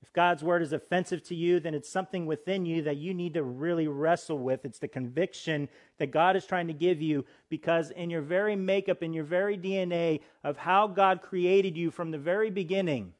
[0.00, 3.34] If God's word is offensive to you, then it's something within you that you need
[3.34, 4.64] to really wrestle with.
[4.64, 5.68] It's the conviction
[5.98, 9.58] that God is trying to give you because, in your very makeup, in your very
[9.58, 13.14] DNA of how God created you from the very beginning,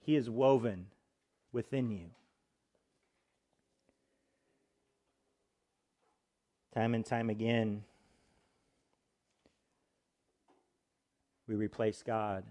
[0.00, 0.86] He is woven
[1.52, 2.10] within you.
[6.78, 7.82] Time and time again,
[11.48, 12.44] we replace God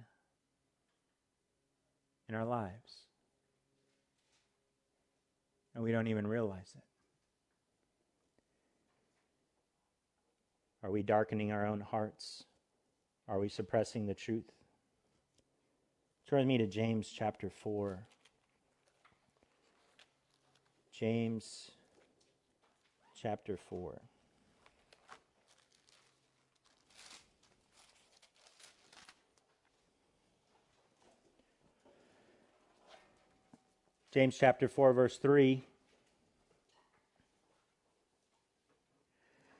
[2.27, 3.05] in our lives.
[5.73, 6.83] And we don't even realize it.
[10.83, 12.43] Are we darkening our own hearts?
[13.29, 14.51] Are we suppressing the truth?
[16.29, 18.05] Turn with me to James chapter 4.
[20.91, 21.71] James
[23.15, 24.01] chapter 4.
[34.11, 35.63] James chapter 4, verse 3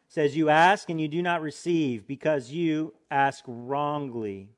[0.08, 4.50] says, You ask and you do not receive because you ask wrongly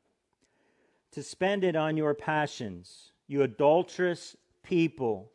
[1.11, 5.31] to spend it on your passions, you adulterous people.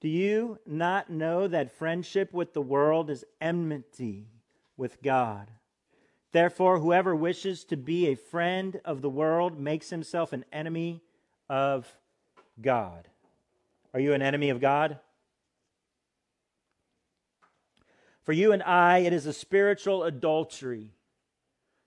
[0.00, 4.28] Do you not know that friendship with the world is enmity
[4.76, 5.50] with God?
[6.32, 11.02] Therefore, whoever wishes to be a friend of the world makes himself an enemy
[11.50, 11.94] of
[12.60, 13.08] God.
[13.94, 14.98] Are you an enemy of God?
[18.22, 20.92] For you and I, it is a spiritual adultery.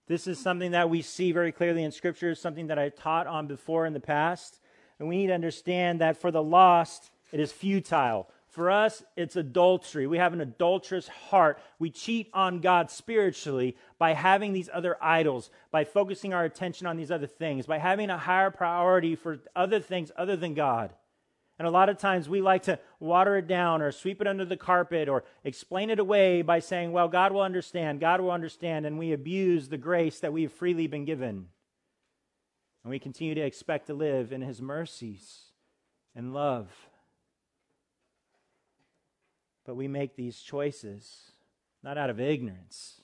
[0.07, 3.47] This is something that we see very clearly in Scripture, something that I taught on
[3.47, 4.59] before in the past.
[4.99, 8.29] And we need to understand that for the lost, it is futile.
[8.49, 10.07] For us, it's adultery.
[10.07, 11.59] We have an adulterous heart.
[11.79, 16.95] We cheat on God spiritually by having these other idols, by focusing our attention on
[16.95, 20.93] these other things, by having a higher priority for other things other than God.
[21.57, 24.43] And a lot of times we like to water it down or sweep it under
[24.43, 28.85] the carpet or explain it away by saying, well, God will understand, God will understand,
[28.85, 31.47] and we abuse the grace that we have freely been given.
[32.83, 35.45] And we continue to expect to live in His mercies
[36.13, 36.69] and love.
[39.65, 41.31] But we make these choices
[41.81, 43.01] not out of ignorance,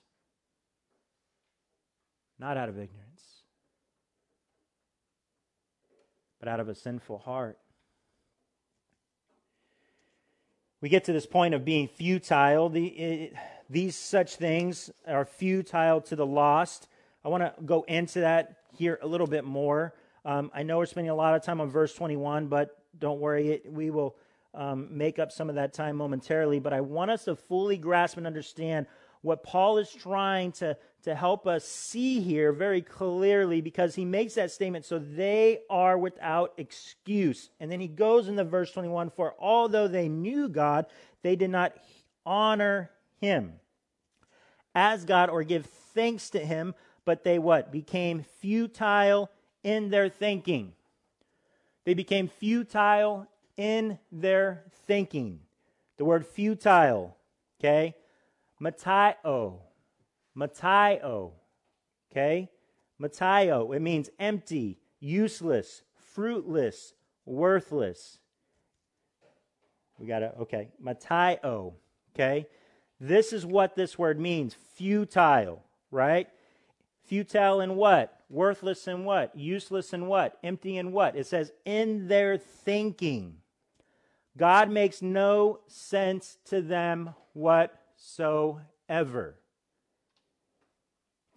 [2.38, 3.43] not out of ignorance,
[6.38, 7.58] but out of a sinful heart.
[10.82, 12.69] We get to this point of being futile.
[12.69, 13.34] The, it,
[13.69, 16.88] these such things are futile to the lost.
[17.23, 19.93] I want to go into that here a little bit more.
[20.25, 23.49] Um, I know we're spending a lot of time on verse 21, but don't worry,
[23.51, 24.15] it, we will
[24.53, 26.59] um, make up some of that time momentarily.
[26.59, 28.88] But I want us to fully grasp and understand
[29.21, 34.36] what Paul is trying to, to help us see here very clearly because he makes
[34.36, 37.49] that statement so they are without excuse.
[37.60, 40.86] And then he goes in the verse 21 For although they knew God,
[41.24, 41.74] they did not
[42.26, 43.54] honor him
[44.74, 46.74] as God or give thanks to him,
[47.06, 47.72] but they what?
[47.72, 49.30] Became futile
[49.64, 50.74] in their thinking.
[51.84, 53.28] They became futile
[53.58, 55.39] in their thinking.
[55.97, 57.18] The word futile,
[57.60, 57.95] okay?
[58.62, 59.60] Matio.
[60.38, 61.32] Matio.
[62.11, 62.49] Okay?
[63.01, 63.75] Matio.
[63.75, 65.82] It means empty, useless,
[66.13, 66.93] fruitless,
[67.25, 68.19] worthless.
[69.97, 70.69] We got to, okay.
[70.84, 71.73] Matio.
[72.13, 72.47] Okay?
[72.99, 76.27] This is what this word means futile, right?
[77.05, 78.19] Futile in what?
[78.29, 79.36] Worthless in what?
[79.36, 80.38] Useless in what?
[80.43, 81.15] Empty in what?
[81.15, 83.38] It says, in their thinking.
[84.38, 89.36] God makes no sense to them whatsoever.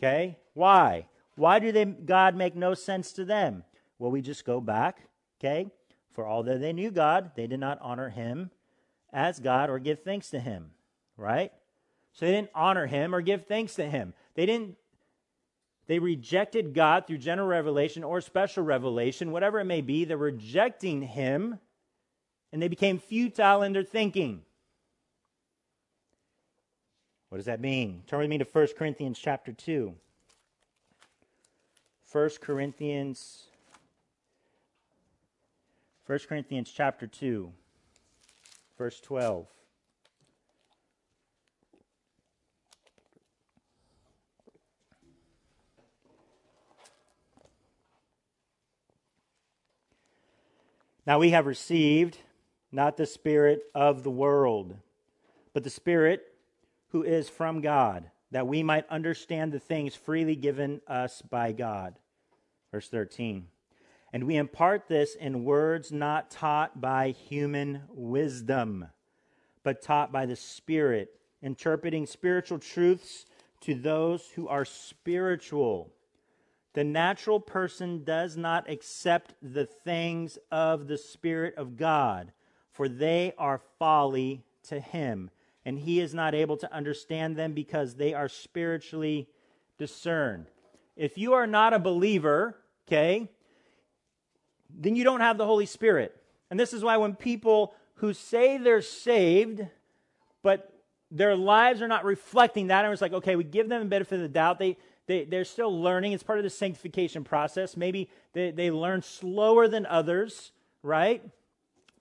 [0.05, 0.37] Okay?
[0.53, 1.07] Why?
[1.37, 3.65] Why do they, God make no sense to them?
[3.99, 5.09] Well, we just go back,
[5.41, 5.71] okay?
[6.13, 8.51] For although they knew God, they did not honor him
[9.13, 10.73] as God or give thanks to him,
[11.17, 11.53] right?
[12.13, 14.13] So they didn't honor him or give thanks to him.
[14.35, 14.77] They didn't
[15.87, 20.07] they rejected God through general revelation or special revelation, whatever it may be.
[20.07, 21.59] They're rejecting him
[22.53, 24.43] and they became futile in their thinking.
[27.35, 28.05] What does that mean?
[28.07, 29.93] Turn with me to 1 Corinthians chapter 2.
[32.13, 33.47] 1 Corinthians
[36.07, 37.53] 1 Corinthians chapter 2
[38.79, 39.49] verse 12.
[51.05, 52.19] Now we have received
[52.71, 54.77] not the spirit of the world,
[55.53, 56.34] but the spirit
[56.95, 61.99] who is from God, that we might understand the things freely given us by God.
[62.71, 63.49] Verse 13.
[64.13, 68.87] And we impart this in words not taught by human wisdom,
[69.65, 73.27] but taught by the Spirit, interpreting spiritual truths
[73.63, 75.91] to those who are spiritual.
[76.75, 82.31] The natural person does not accept the things of the Spirit of God,
[82.71, 85.31] for they are folly to him,
[85.65, 89.29] and he is not able to understand them because they are spiritually
[89.79, 90.47] discerned.
[90.97, 92.57] If you are not a believer,
[92.87, 93.29] okay,
[94.71, 96.17] then you don't have the Holy Spirit.
[96.51, 99.67] And this is why when people who say they're saved,
[100.43, 100.73] but
[101.11, 104.17] their lives are not reflecting that, and it's like, okay, we give them the benefit
[104.17, 104.59] of the doubt.
[104.59, 106.13] They, they, they're still learning.
[106.13, 107.77] It's part of the sanctification process.
[107.77, 110.53] Maybe they, they learn slower than others,
[110.83, 111.23] right?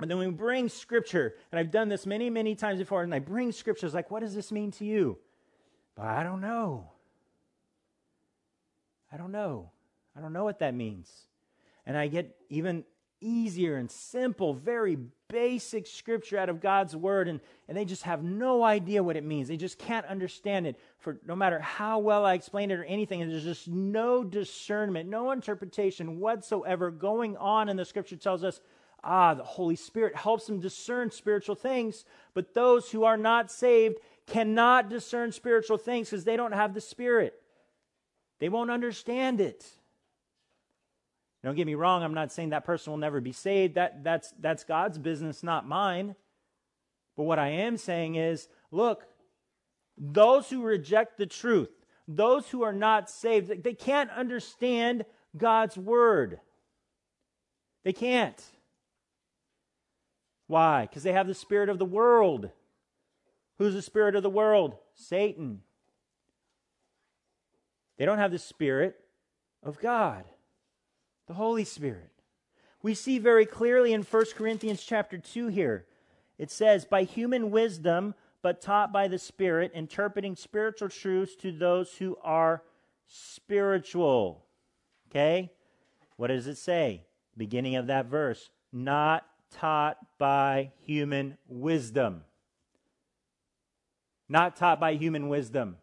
[0.03, 3.19] But then we bring scripture, and I've done this many, many times before, and I
[3.19, 5.17] bring scriptures like, what does this mean to you?
[5.95, 6.89] But I don't know.
[9.13, 9.69] I don't know.
[10.13, 11.09] I don't know what that means.
[11.85, 12.83] And I get even
[13.21, 14.97] easier and simple, very
[15.29, 17.39] basic scripture out of God's word, and,
[17.69, 19.47] and they just have no idea what it means.
[19.47, 23.21] They just can't understand it for no matter how well I explain it or anything.
[23.21, 27.69] And there's just no discernment, no interpretation whatsoever going on.
[27.69, 28.59] And the scripture tells us,
[29.03, 33.97] ah, the Holy Spirit helps them discern spiritual things, but those who are not saved
[34.27, 37.33] cannot discern spiritual things because they don't have the Spirit.
[38.39, 39.65] They won't understand it.
[41.43, 43.75] Don't get me wrong, I'm not saying that person will never be saved.
[43.75, 46.15] That, that's, that's God's business, not mine.
[47.17, 49.03] But what I am saying is look,
[49.97, 51.69] those who reject the truth,
[52.07, 55.05] those who are not saved, they can't understand
[55.37, 56.39] God's word.
[57.83, 58.41] They can't.
[60.53, 60.83] Why?
[60.83, 62.51] Because they have the spirit of the world.
[63.57, 64.75] Who's the spirit of the world?
[64.93, 65.61] Satan.
[67.97, 68.99] They don't have the Spirit
[69.63, 70.25] of God,
[71.25, 72.11] the Holy Spirit.
[72.83, 75.87] We see very clearly in 1 Corinthians chapter 2 here.
[76.37, 81.95] It says, By human wisdom, but taught by the Spirit, interpreting spiritual truths to those
[81.95, 82.61] who are
[83.07, 84.45] spiritual.
[85.09, 85.51] Okay?
[86.17, 87.05] What does it say?
[87.35, 88.51] Beginning of that verse.
[88.71, 92.23] Not taught by human wisdom.
[94.29, 95.77] Not taught by human wisdom.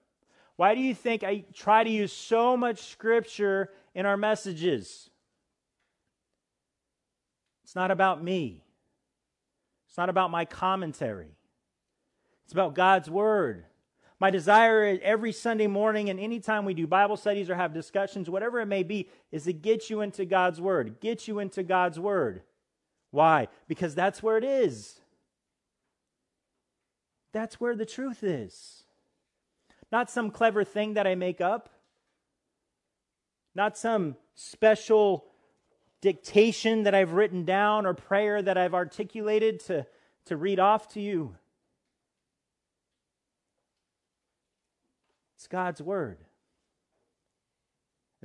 [0.56, 5.08] Why do you think I try to use so much scripture in our messages?
[7.64, 8.64] It's not about me.
[9.88, 11.36] It's not about my commentary.
[12.44, 13.64] It's about God's word.
[14.18, 18.60] My desire every Sunday morning and anytime we do Bible studies or have discussions, whatever
[18.60, 21.00] it may be, is to get you into God's word.
[21.00, 22.42] Get you into God's word.
[23.10, 23.48] Why?
[23.66, 25.00] Because that's where it is.
[27.32, 28.84] That's where the truth is.
[29.92, 31.68] Not some clever thing that I make up,
[33.54, 35.26] not some special
[36.00, 39.86] dictation that I've written down or prayer that I've articulated to,
[40.26, 41.34] to read off to you.
[45.36, 46.18] It's God's word.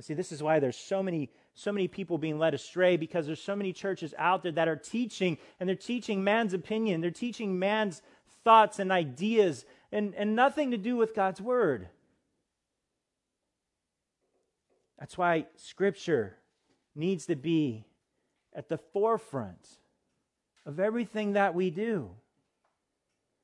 [0.00, 3.42] See, this is why there's so many, so many people being led astray because there's
[3.42, 7.58] so many churches out there that are teaching, and they're teaching man's opinion, they're teaching
[7.58, 8.02] man's
[8.44, 11.88] thoughts and ideas, and, and nothing to do with God's word.
[14.98, 16.36] That's why Scripture
[16.94, 17.86] needs to be
[18.54, 19.66] at the forefront
[20.66, 22.10] of everything that we do.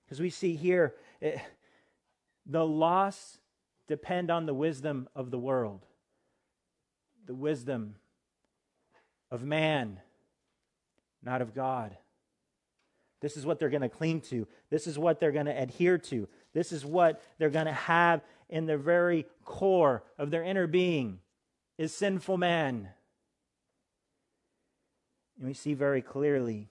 [0.04, 1.40] Because we see here, it,
[2.44, 3.38] the loss
[3.88, 5.86] depend on the wisdom of the world,
[7.24, 7.94] the wisdom
[9.32, 9.98] of man,
[11.22, 11.96] not of God.
[13.22, 14.46] This is what they're going to cling to.
[14.68, 16.28] This is what they're going to adhere to.
[16.52, 18.20] This is what they're going to have
[18.50, 21.18] in their very core of their inner being
[21.78, 22.90] is sinful man.
[25.38, 26.68] And we see very clearly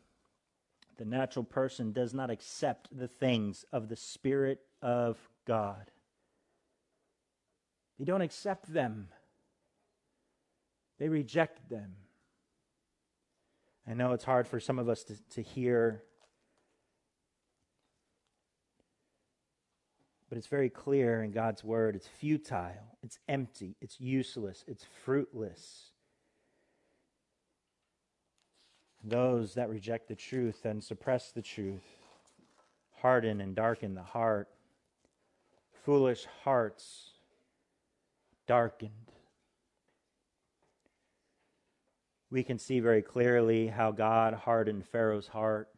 [0.98, 5.90] the natural person does not accept the things of the Spirit of God.
[7.98, 9.08] They don't accept them,
[11.00, 11.96] they reject them.
[13.88, 16.04] I know it's hard for some of us to, to hear
[20.32, 25.92] But it's very clear in God's word it's futile, it's empty, it's useless, it's fruitless.
[29.04, 31.84] Those that reject the truth and suppress the truth
[33.02, 34.48] harden and darken the heart.
[35.84, 37.10] Foolish hearts
[38.48, 39.11] darkened.
[42.32, 45.70] We can see very clearly how God hardened Pharaoh's heart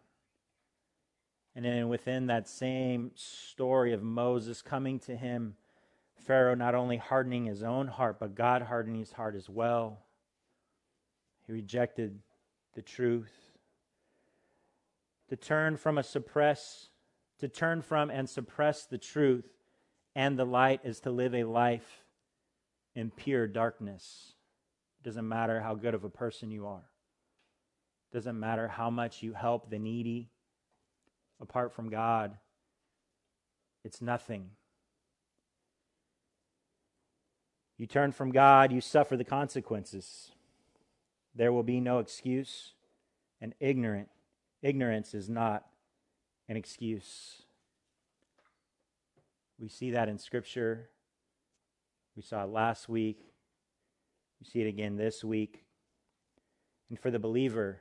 [1.56, 5.56] and then within that same story of Moses coming to him,
[6.16, 10.00] Pharaoh not only hardening his own heart, but God hardening his heart as well.
[11.46, 12.20] He rejected
[12.74, 13.32] the truth.
[15.30, 16.90] To turn from a suppress,
[17.40, 19.46] to turn from and suppress the truth
[20.16, 22.04] and the light is to live a life
[22.96, 24.33] in pure darkness.
[25.04, 26.90] Doesn't matter how good of a person you are.
[28.12, 30.30] Doesn't matter how much you help the needy.
[31.42, 32.38] Apart from God,
[33.84, 34.52] it's nothing.
[37.78, 40.32] You turn from God, you suffer the consequences.
[41.36, 42.74] There will be no excuse,
[43.42, 44.10] and ignorant
[44.64, 45.66] ignorance is not
[46.48, 47.44] an excuse.
[49.60, 50.90] We see that in Scripture.
[52.16, 53.33] We saw it last week.
[54.44, 55.64] We see it again this week.
[56.90, 57.80] And for the believer,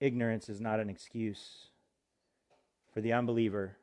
[0.00, 1.66] ignorance is not an excuse.
[2.94, 3.76] For the unbeliever,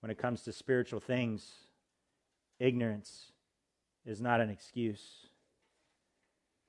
[0.00, 1.54] when it comes to spiritual things,
[2.58, 3.32] ignorance
[4.04, 5.26] is not an excuse.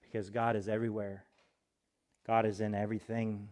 [0.01, 1.25] Because God is everywhere,
[2.25, 3.49] God is in everything.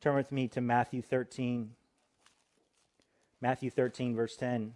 [0.00, 1.70] Turn with me to Matthew 13.
[3.40, 4.74] Matthew 13, verse 10.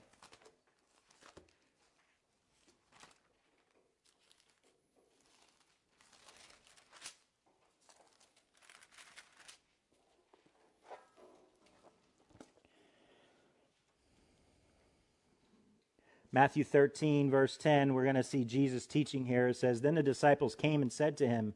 [16.39, 19.49] Matthew 13, verse 10, we're going to see Jesus teaching here.
[19.49, 21.55] It says, Then the disciples came and said to him,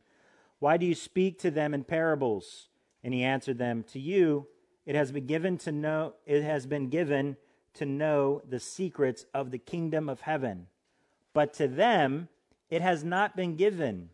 [0.59, 2.66] Why do you speak to them in parables?
[3.05, 4.49] And he answered them, To you
[4.85, 7.37] it has been given to know it has been given
[7.74, 10.66] to know the secrets of the kingdom of heaven.
[11.33, 12.26] But to them
[12.68, 14.11] it has not been given.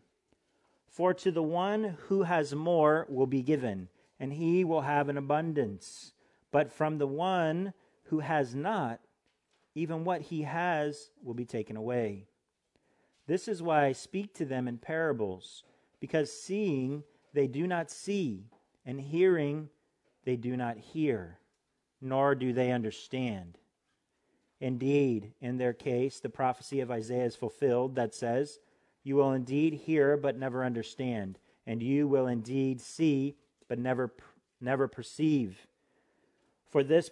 [0.87, 3.89] For to the one who has more will be given,
[4.19, 6.13] and he will have an abundance.
[6.51, 7.73] But from the one
[8.09, 8.99] who has not,
[9.75, 12.27] even what he has will be taken away.
[13.27, 15.63] This is why I speak to them in parables,
[15.99, 17.03] because seeing
[17.33, 18.45] they do not see,
[18.85, 19.69] and hearing
[20.25, 21.37] they do not hear,
[22.01, 23.57] nor do they understand.
[24.59, 28.59] Indeed, in their case, the prophecy of Isaiah is fulfilled that says,
[29.03, 33.35] You will indeed hear, but never understand, and you will indeed see,
[33.67, 34.11] but never,
[34.59, 35.67] never perceive.
[36.69, 37.09] For this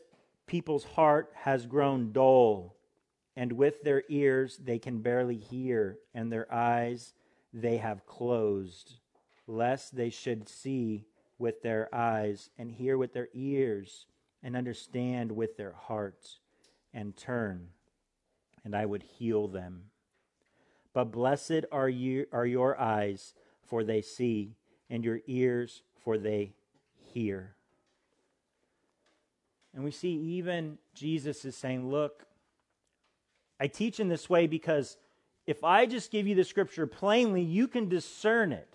[0.48, 2.76] people's heart has grown dull,
[3.36, 7.14] and with their ears they can barely hear, and their eyes
[7.54, 8.96] they have closed,
[9.46, 11.06] lest they should see
[11.38, 14.08] with their eyes, and hear with their ears,
[14.42, 16.40] and understand with their hearts,
[16.94, 17.68] and turn,
[18.64, 19.92] and I would heal them.
[20.94, 24.56] But blessed are you are your eyes, for they see,
[24.90, 26.54] and your ears, for they
[26.96, 27.57] hear.
[29.78, 32.26] And we see even Jesus is saying, Look,
[33.60, 34.98] I teach in this way because
[35.46, 38.74] if I just give you the scripture plainly, you can discern it.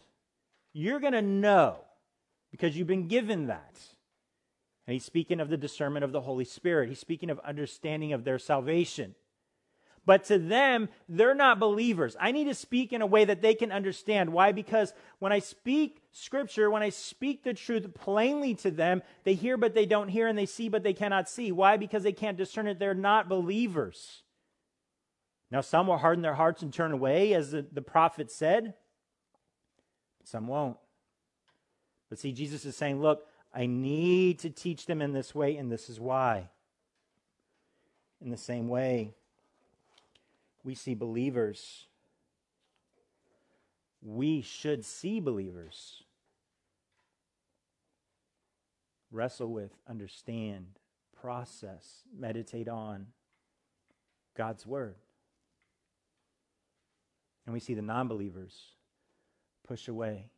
[0.73, 1.79] You're going to know
[2.53, 3.81] because you've been given that.
[4.87, 6.89] And he's speaking of the discernment of the Holy Spirit.
[6.89, 9.17] He's speaking of understanding of their salvation.
[10.05, 12.17] But to them, they're not believers.
[12.19, 14.33] I need to speak in a way that they can understand.
[14.33, 14.51] Why?
[14.51, 19.57] Because when I speak scripture, when I speak the truth plainly to them, they hear
[19.57, 21.53] but they don't hear, and they see but they cannot see.
[21.53, 21.77] Why?
[21.77, 22.81] Because they can't discern it.
[22.81, 24.23] They're not believers.
[25.53, 28.75] Now, some will harden their hearts and turn away, as the, the prophet said.
[30.25, 30.79] Some won't.
[32.09, 35.71] But see, Jesus is saying, look, I need to teach them in this way, and
[35.71, 36.49] this is why.
[38.21, 39.15] In the same way,
[40.65, 41.87] we see believers.
[44.01, 46.03] We should see believers
[49.11, 50.67] wrestle with, understand,
[51.21, 53.09] process, meditate on
[54.37, 54.97] God's Word.
[57.47, 58.55] And we see the non believers
[59.67, 60.31] push away,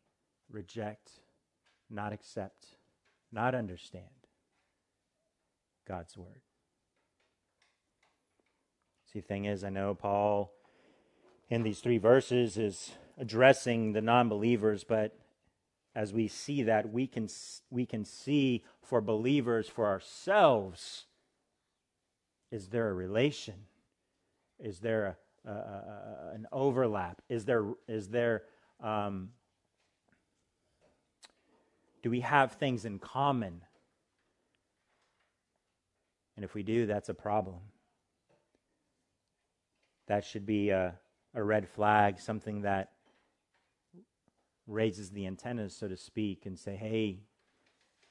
[0.51, 1.11] reject,
[1.91, 2.66] not accept,
[3.31, 4.05] not understand
[5.87, 6.41] God's word.
[9.15, 10.53] See, thing is, I know Paul
[11.49, 15.17] in these three verses is addressing the non believers, but
[15.95, 17.29] as we see that, we can,
[17.71, 21.07] we can see for believers, for ourselves,
[22.51, 23.55] is there a relation?
[24.59, 27.23] Is there a, a, a, an overlap?
[27.29, 28.43] Is there, is there
[28.83, 29.29] um,
[32.03, 33.61] do we have things in common?
[36.35, 37.61] And if we do, that's a problem.
[40.07, 40.95] That should be a,
[41.35, 42.93] a red flag, something that
[44.67, 47.21] raises the antennas, so to speak, and say, hey,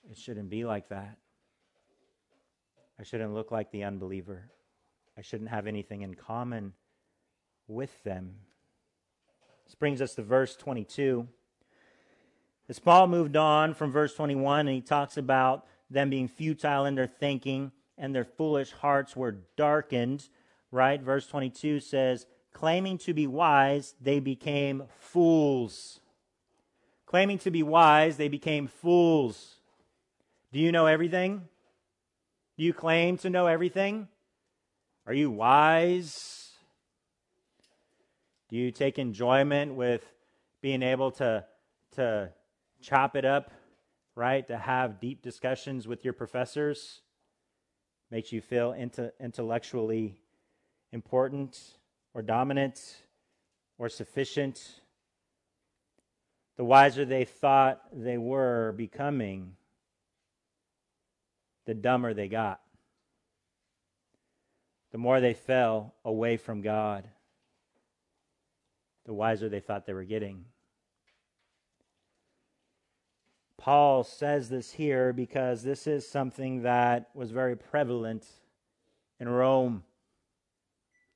[0.10, 1.18] it shouldn't be like that.
[3.00, 4.50] I shouldn't look like the unbeliever.
[5.18, 6.74] I shouldn't have anything in common
[7.68, 8.36] with them.
[9.66, 11.28] This brings us to verse 22.
[12.70, 16.96] As Paul moved on from verse 21, and he talks about them being futile in
[16.96, 20.30] their thinking, and their foolish hearts were darkened,
[20.74, 20.99] right?
[20.99, 25.99] Verse 22 says, claiming to be wise, they became fools.
[27.05, 29.57] Claiming to be wise, they became fools.
[30.51, 31.47] Do you know everything?
[32.57, 34.07] Do you claim to know everything?
[35.05, 36.49] Are you wise?
[38.49, 40.03] Do you take enjoyment with
[40.61, 41.45] being able to,
[41.95, 42.32] to
[42.82, 43.51] chop it up,
[44.15, 44.45] right?
[44.47, 47.01] To have deep discussions with your professors?
[48.09, 50.15] Makes you feel inte- intellectually
[50.94, 51.60] important
[52.14, 52.80] or dominant
[53.78, 54.80] or sufficient.
[56.56, 59.58] The wiser they thought they were becoming,
[61.66, 62.62] the dumber they got
[64.94, 67.10] the more they fell away from God,
[69.06, 70.46] the wiser they thought they were getting.
[73.58, 78.28] Paul says this here because this is something that was very prevalent
[79.20, 79.84] in Rome.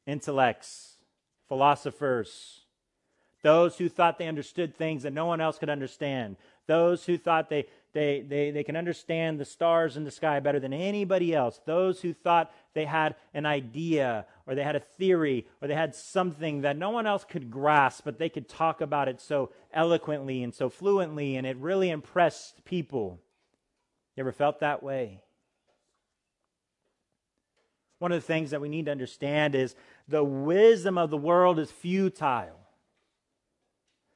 [0.07, 0.97] Intellects,
[1.47, 2.61] philosophers,
[3.43, 7.49] those who thought they understood things that no one else could understand, those who thought
[7.49, 11.61] they, they, they, they can understand the stars in the sky better than anybody else.
[11.65, 15.95] Those who thought they had an idea or they had a theory or they had
[15.95, 20.43] something that no one else could grasp, but they could talk about it so eloquently
[20.43, 23.19] and so fluently, and it really impressed people.
[24.15, 25.21] You ever felt that way?
[27.99, 29.75] One of the things that we need to understand is
[30.07, 32.57] the wisdom of the world is futile.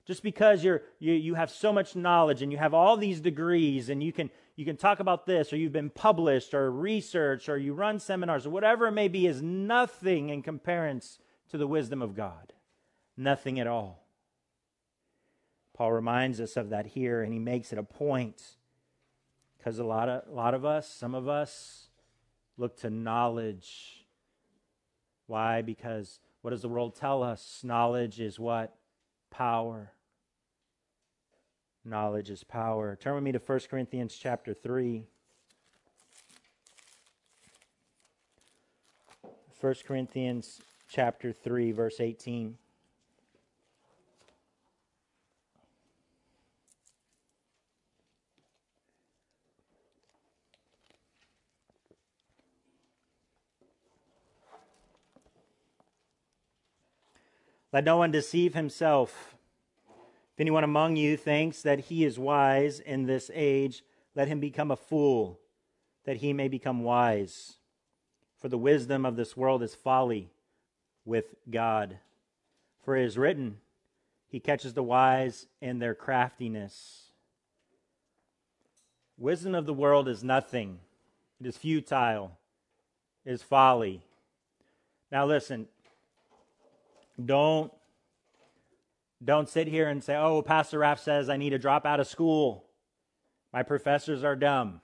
[0.06, 3.90] Just because you're, you, you have so much knowledge and you have all these degrees
[3.90, 7.58] and you can, you can talk about this or you've been published or researched or
[7.58, 12.02] you run seminars or whatever it may be is nothing in comparison to the wisdom
[12.02, 12.54] of God.
[13.16, 14.04] Nothing at all.
[15.74, 18.42] Paul reminds us of that here and he makes it a point
[19.58, 21.90] because a lot of, a lot of us, some of us,
[22.58, 24.01] look to knowledge.
[25.32, 25.62] Why?
[25.62, 27.62] Because what does the world tell us?
[27.64, 28.76] Knowledge is what?
[29.30, 29.94] Power.
[31.86, 32.98] Knowledge is power.
[32.98, 35.06] Turn with me to 1 Corinthians chapter 3.
[39.62, 40.60] 1 Corinthians
[40.90, 42.58] chapter 3 verse 18.
[57.74, 59.36] Let no one deceive himself
[60.34, 63.84] If anyone among you thinks that he is wise in this age,
[64.16, 65.40] let him become a fool,
[66.06, 67.58] that he may become wise.
[68.40, 70.32] For the wisdom of this world is folly
[71.06, 72.00] with God.
[72.84, 73.58] For it is written,
[74.28, 77.12] He catches the wise in their craftiness.
[79.18, 80.80] Wisdom of the world is nothing,
[81.40, 82.38] it is futile,
[83.26, 84.02] it is folly.
[85.12, 85.68] Now, listen,
[87.26, 87.72] don't
[89.24, 92.08] don't sit here and say, oh, Pastor Raff says I need to drop out of
[92.08, 92.66] school.
[93.54, 94.82] My professors are dumb.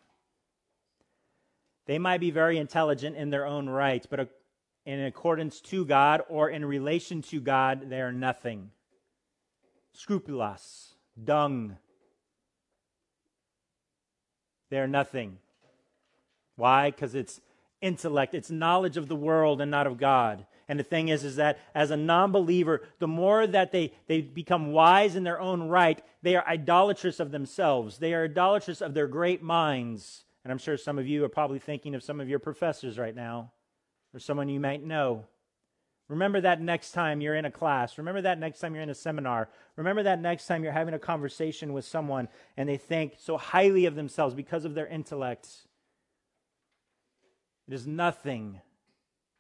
[1.88, 4.30] They might be very intelligent in their own right, but
[4.86, 8.72] in accordance to God or in relation to God, they are nothing.
[9.94, 11.78] Scrupulous, dung.
[14.70, 15.38] They are nothing.
[16.58, 16.92] Why?
[16.92, 17.40] Because it's
[17.82, 20.46] intellect, it's knowledge of the world and not of God.
[20.70, 24.22] And the thing is, is that as a non believer, the more that they, they
[24.22, 27.98] become wise in their own right, they are idolatrous of themselves.
[27.98, 30.26] They are idolatrous of their great minds.
[30.44, 33.16] And I'm sure some of you are probably thinking of some of your professors right
[33.16, 33.52] now,
[34.14, 35.26] or someone you might know.
[36.10, 37.98] Remember that next time you're in a class.
[37.98, 39.50] Remember that next time you're in a seminar.
[39.76, 43.86] Remember that next time you're having a conversation with someone and they think so highly
[43.86, 45.50] of themselves because of their intellect.
[47.68, 48.62] It is nothing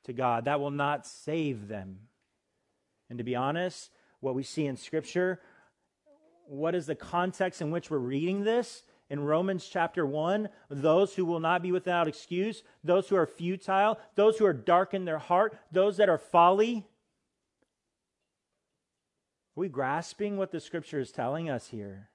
[0.07, 0.45] to God.
[0.45, 1.99] That will not save them.
[3.09, 5.39] And to be honest, what we see in Scripture,
[6.47, 8.83] what is the context in which we're reading this?
[9.09, 13.97] In Romans chapter 1, those who will not be without excuse, those who are futile,
[14.15, 16.85] those who are dark in their heart, those that are folly.
[19.55, 22.09] Are we grasping what the Scripture is telling us here?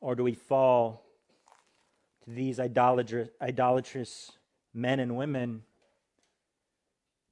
[0.00, 1.06] Or do we fall
[2.24, 4.32] to these idolatrous, idolatrous
[4.74, 5.62] men and women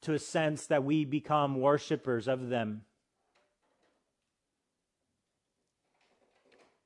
[0.02, 2.82] to a sense that we become worshipers of them.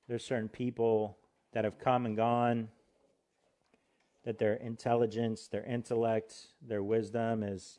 [0.08, 1.18] There's certain people
[1.52, 2.68] that have come and gone,
[4.24, 7.78] that their intelligence, their intellect, their wisdom is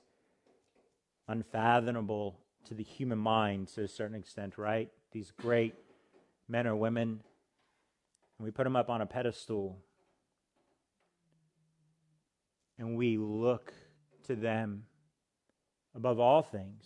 [1.27, 4.89] unfathomable to the human mind to a certain extent, right?
[5.11, 5.75] These great
[6.47, 7.21] men or women,
[8.37, 9.77] and we put them up on a pedestal,
[12.77, 13.73] and we look
[14.27, 14.83] to them
[15.95, 16.85] above all things,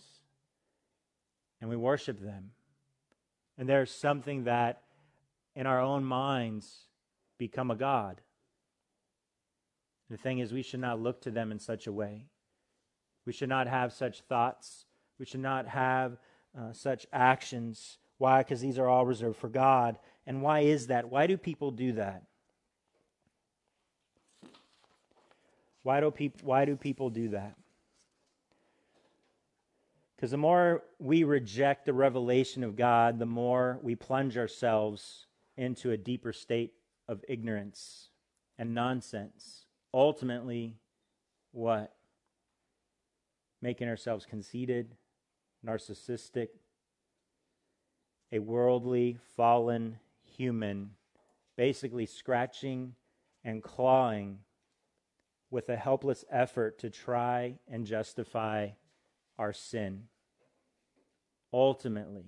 [1.60, 2.50] and we worship them.
[3.58, 4.82] And there's something that
[5.54, 6.86] in our own minds
[7.38, 8.20] become a God.
[10.08, 12.26] The thing is, we should not look to them in such a way.
[13.26, 14.86] We should not have such thoughts.
[15.18, 16.18] We should not have
[16.58, 17.98] uh, such actions.
[18.18, 18.42] Why?
[18.42, 19.98] Because these are all reserved for God.
[20.26, 21.08] And why is that?
[21.08, 22.24] Why do people do that?
[25.82, 27.56] Why do, peop- why do people do that?
[30.16, 35.26] Because the more we reject the revelation of God, the more we plunge ourselves
[35.56, 36.74] into a deeper state
[37.08, 38.10] of ignorance
[38.58, 39.66] and nonsense.
[39.92, 40.76] Ultimately,
[41.50, 41.92] what?
[43.60, 44.94] Making ourselves conceited,
[45.66, 46.48] narcissistic,
[48.30, 49.98] a worldly, fallen
[50.36, 50.90] human,
[51.56, 52.94] basically scratching
[53.44, 54.38] and clawing
[55.52, 58.70] with a helpless effort to try and justify
[59.38, 60.04] our sin.
[61.52, 62.24] Ultimately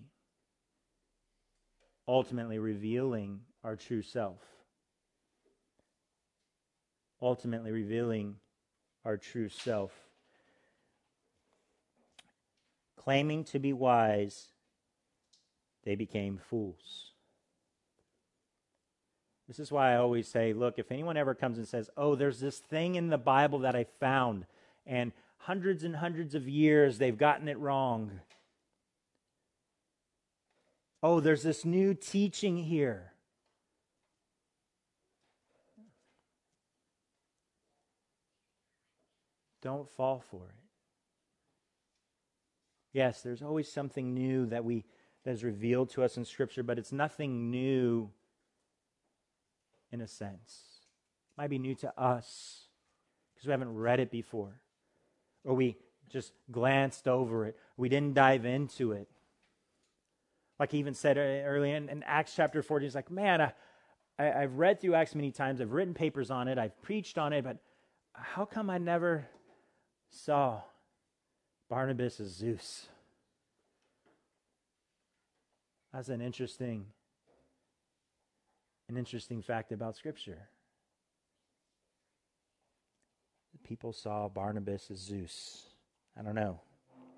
[2.07, 4.41] ultimately revealing our true self.
[7.23, 8.37] Ultimately revealing
[9.07, 9.93] our true self.
[12.97, 14.49] Claiming to be wise
[15.85, 17.14] they became fools
[19.47, 22.41] this is why I always say, look, if anyone ever comes and says, oh, there's
[22.41, 24.47] this thing in the Bible that I found,
[24.87, 28.21] and hundreds and hundreds of years they've gotten it wrong,
[31.03, 33.13] oh, there's this new teaching here.
[39.61, 40.65] Don't fall for it.
[42.93, 44.85] Yes, there's always something new that we
[45.25, 48.11] that is revealed to us in Scripture, but it's nothing new
[49.95, 50.81] in a sense.
[51.37, 52.67] It might be new to us
[53.33, 54.61] because we haven't read it before,
[55.45, 55.77] or we
[56.11, 57.57] just glanced over it.
[57.77, 59.09] We didn't dive into it.
[60.59, 63.53] Like he even said uh, earlier in, in Acts chapter 14, he's like, man, I,
[64.19, 65.61] I, have read through Acts many times.
[65.61, 66.59] I've written papers on it.
[66.59, 67.59] I've preached on it, but
[68.13, 69.27] how come I never
[70.11, 70.61] saw
[71.69, 72.89] Barnabas as Zeus?
[75.93, 76.87] That's an interesting,
[78.95, 80.39] an interesting fact about Scripture.
[83.65, 85.67] People saw Barnabas as Zeus.
[86.17, 86.61] I don't know.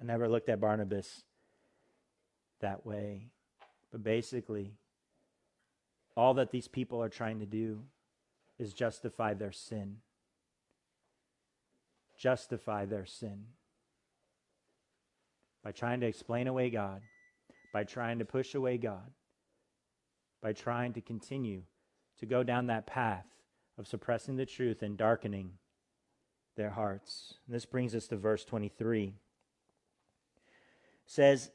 [0.00, 1.24] I never looked at Barnabas
[2.60, 3.26] that way.
[3.92, 4.72] But basically,
[6.16, 7.82] all that these people are trying to do
[8.58, 9.96] is justify their sin.
[12.18, 13.44] Justify their sin.
[15.62, 17.02] By trying to explain away God,
[17.74, 19.12] by trying to push away God,
[20.46, 21.60] by trying to continue
[22.20, 23.26] to go down that path
[23.76, 25.50] of suppressing the truth and darkening
[26.56, 27.34] their hearts.
[27.44, 29.06] And this brings us to verse 23.
[29.06, 29.12] It
[31.04, 31.50] says,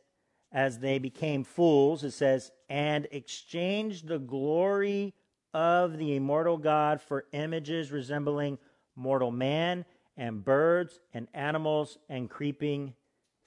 [0.52, 5.14] as they became fools, it says, and exchanged the glory
[5.54, 8.58] of the immortal God for images resembling
[8.98, 9.86] mortal man
[10.18, 12.94] and birds and animals and creeping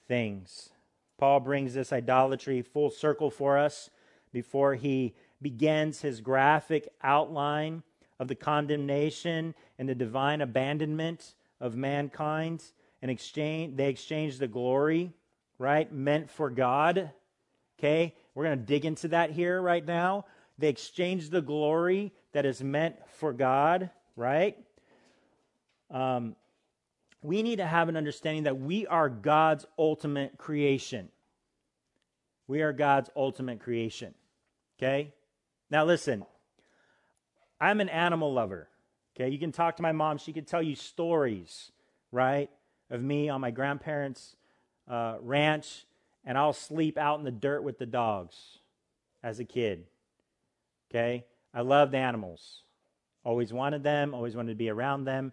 [0.07, 0.71] things.
[1.19, 3.91] Paul brings this idolatry full circle for us
[4.33, 7.83] before he begins his graphic outline
[8.19, 12.63] of the condemnation and the divine abandonment of mankind
[13.01, 15.13] and exchange they exchange the glory
[15.57, 15.91] right?
[15.91, 17.11] Meant for God.
[17.79, 18.15] Okay?
[18.33, 20.25] We're going to dig into that here right now.
[20.57, 24.57] They exchange the glory that is meant for God, right?
[25.91, 26.35] Um,
[27.21, 31.09] we need to have an understanding that we are God's ultimate creation.
[32.47, 34.13] We are God's ultimate creation.
[34.77, 35.13] Okay?
[35.69, 36.25] Now listen,
[37.59, 38.69] I'm an animal lover.
[39.15, 39.29] Okay?
[39.29, 41.71] You can talk to my mom, she could tell you stories,
[42.11, 42.49] right?
[42.89, 44.35] Of me on my grandparents'
[44.87, 45.85] uh, ranch,
[46.23, 48.59] and I'll sleep out in the dirt with the dogs
[49.23, 49.85] as a kid.
[50.91, 51.25] Okay?
[51.53, 52.61] I loved animals.
[53.23, 55.31] Always wanted them, always wanted to be around them.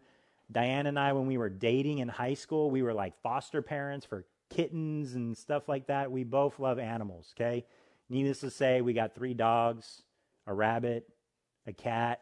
[0.50, 4.06] Diane and I, when we were dating in high school, we were like foster parents
[4.06, 6.10] for kittens and stuff like that.
[6.10, 7.64] We both love animals, okay?
[8.08, 10.02] Needless to say, we got three dogs,
[10.46, 11.08] a rabbit,
[11.66, 12.20] a cat,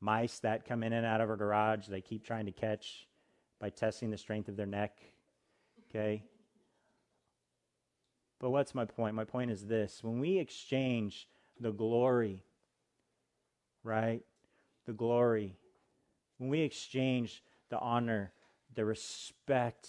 [0.00, 3.06] mice that come in and out of our garage they keep trying to catch
[3.60, 4.96] by testing the strength of their neck.
[5.88, 6.22] Okay?
[8.38, 9.14] But what's my point?
[9.14, 11.28] My point is this when we exchange
[11.60, 12.42] the glory,
[13.84, 14.22] right?
[14.86, 15.58] The glory,
[16.38, 18.32] when we exchange the honor,
[18.74, 19.88] the respect,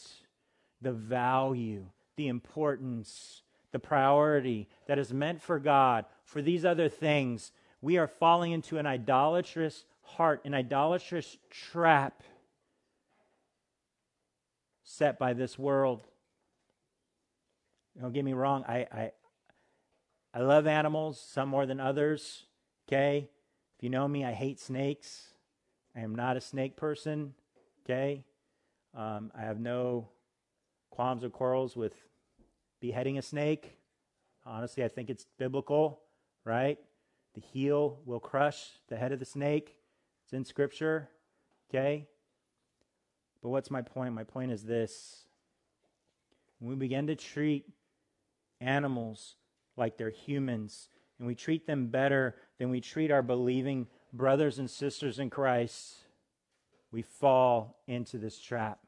[0.81, 1.85] the value,
[2.17, 7.51] the importance, the priority that is meant for God for these other things,
[7.81, 12.23] we are falling into an idolatrous heart, an idolatrous trap
[14.83, 16.03] set by this world.
[17.99, 19.11] Don't get me wrong, I, I,
[20.33, 22.43] I love animals, some more than others.
[22.87, 23.29] Okay?
[23.77, 25.33] If you know me, I hate snakes.
[25.95, 27.33] I am not a snake person.
[27.83, 28.23] Okay?
[28.95, 30.09] Um, I have no
[30.89, 31.93] qualms or quarrels with
[32.81, 33.77] beheading a snake.
[34.45, 36.01] Honestly, I think it's biblical,
[36.43, 36.77] right?
[37.35, 39.77] The heel will crush the head of the snake.
[40.25, 41.07] It's in Scripture.
[41.69, 42.07] Okay?
[43.41, 44.13] But what's my point?
[44.13, 45.23] My point is this.
[46.59, 47.65] When we begin to treat
[48.59, 49.35] animals
[49.77, 54.69] like they're humans, and we treat them better than we treat our believing brothers and
[54.69, 55.95] sisters in Christ,
[56.91, 58.79] we fall into this trap.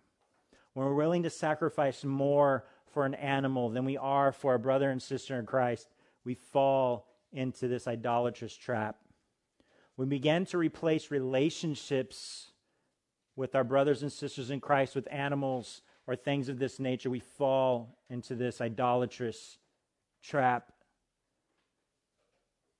[0.73, 4.89] When we're willing to sacrifice more for an animal than we are for a brother
[4.89, 5.87] and sister in Christ,
[6.23, 8.97] we fall into this idolatrous trap.
[9.97, 12.51] We begin to replace relationships
[13.35, 17.09] with our brothers and sisters in Christ with animals or things of this nature.
[17.09, 19.57] We fall into this idolatrous
[20.21, 20.71] trap.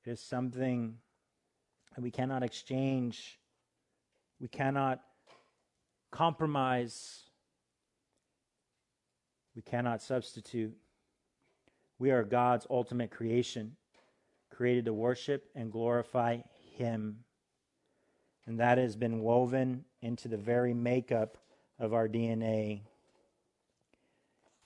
[0.06, 0.96] It is something
[1.96, 3.40] that we cannot exchange,
[4.40, 5.02] we cannot
[6.12, 7.24] compromise,
[9.56, 10.76] we cannot substitute.
[12.00, 13.76] We are God's ultimate creation,
[14.50, 16.40] created to worship and glorify
[16.76, 17.20] Him.
[18.46, 21.38] And that has been woven into the very makeup
[21.80, 22.82] of our DNA.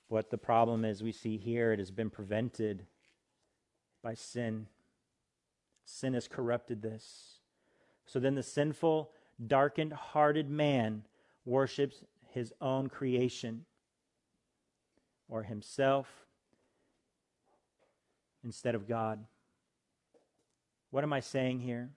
[0.07, 2.85] What the problem is, we see here, it has been prevented
[4.01, 4.67] by sin.
[5.85, 7.39] Sin has corrupted this.
[8.05, 9.11] So then the sinful,
[9.45, 11.03] darkened hearted man
[11.45, 13.65] worships his own creation
[15.29, 16.07] or himself
[18.43, 19.23] instead of God.
[20.91, 21.89] What am I saying here?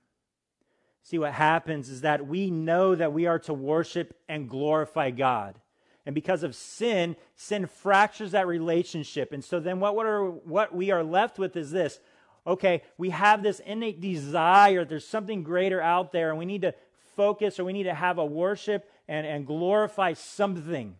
[1.03, 5.59] See, what happens is that we know that we are to worship and glorify God.
[6.07, 9.33] And because of sin, sin fractures that relationship.
[9.33, 12.01] And so then what, what, are, what we are left with is this
[12.47, 16.75] okay, we have this innate desire, there's something greater out there, and we need to
[17.15, 20.97] focus or we need to have a worship and, and glorify something.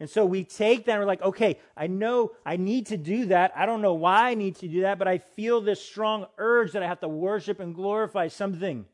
[0.00, 3.26] And so we take that and we're like, okay, I know I need to do
[3.26, 3.52] that.
[3.54, 6.72] I don't know why I need to do that, but I feel this strong urge
[6.72, 8.86] that I have to worship and glorify something.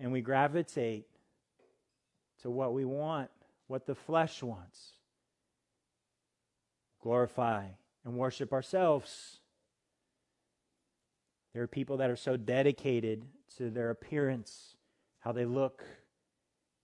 [0.00, 1.06] And we gravitate
[2.42, 3.30] to what we want,
[3.66, 4.92] what the flesh wants.
[7.02, 7.64] Glorify
[8.04, 9.40] and worship ourselves.
[11.52, 13.24] There are people that are so dedicated
[13.56, 14.76] to their appearance,
[15.18, 15.84] how they look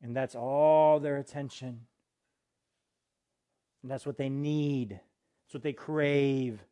[0.02, 1.80] and that's all their attention.
[3.82, 4.90] And that's what they need.
[4.90, 6.62] That's what they crave.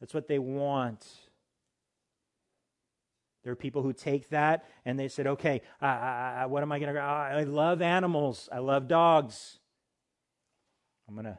[0.00, 1.06] That's what they want.
[3.42, 6.80] There are people who take that and they said, okay, I, I, what am I
[6.80, 8.48] going to, I love animals.
[8.50, 9.60] I love dogs.
[11.08, 11.38] I'm going to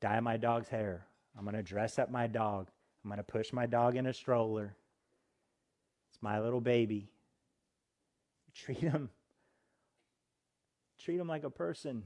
[0.00, 1.06] dye my dog's hair.
[1.36, 2.70] I'm going to dress up my dog.
[3.04, 4.74] I'm going to push my dog in a stroller.
[6.10, 7.10] It's my little baby.
[8.54, 9.10] Treat them.
[10.98, 12.04] Treat them like a person.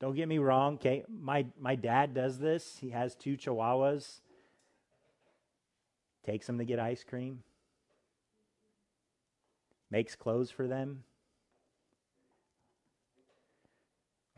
[0.00, 1.04] Don't get me wrong, okay?
[1.08, 2.78] My my dad does this.
[2.80, 4.20] He has two chihuahuas.
[6.24, 7.42] Takes them to get ice cream.
[9.90, 11.04] Makes clothes for them.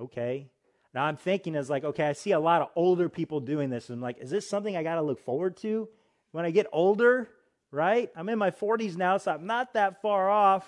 [0.01, 0.51] Okay.
[0.93, 3.91] Now I'm thinking is like, okay, I see a lot of older people doing this.
[3.91, 5.89] I'm like, is this something I got to look forward to
[6.33, 7.29] when I get older?
[7.75, 8.11] Right?
[8.15, 10.65] I'm in my 40s now, so I'm not that far off.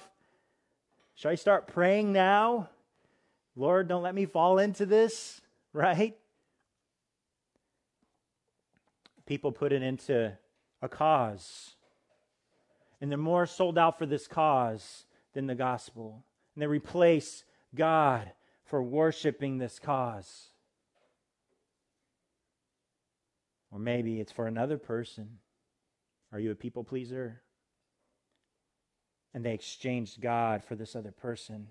[1.15, 2.69] Should I start praying now?
[3.55, 5.41] Lord, don't let me fall into this,
[5.73, 6.17] right?
[9.25, 10.37] People put it into
[10.83, 11.77] a cause.
[13.01, 16.25] And they're more sold out for this cause than the gospel.
[16.55, 18.33] And they replace God
[18.65, 20.49] for worshiping this cause.
[23.71, 25.39] Or maybe it's for another person.
[26.37, 27.41] Are you a people pleaser?
[29.33, 31.69] And they exchanged God for this other person.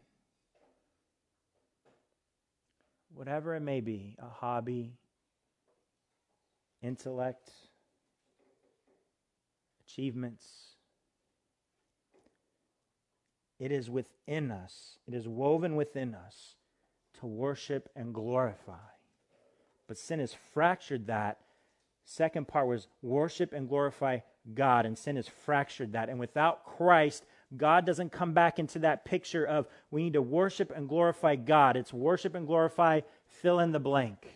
[3.13, 4.93] Whatever it may be a hobby,
[6.81, 7.51] intellect,
[9.85, 10.47] achievements.
[13.59, 16.55] It is within us, it is woven within us
[17.19, 18.73] to worship and glorify.
[19.87, 21.37] But sin has fractured that.
[22.03, 24.21] Second part was worship and glorify
[24.53, 26.09] God, and sin has fractured that.
[26.09, 30.72] And without Christ, God doesn't come back into that picture of we need to worship
[30.76, 31.77] and glorify God.
[31.77, 34.27] It's worship and glorify, fill in the blank.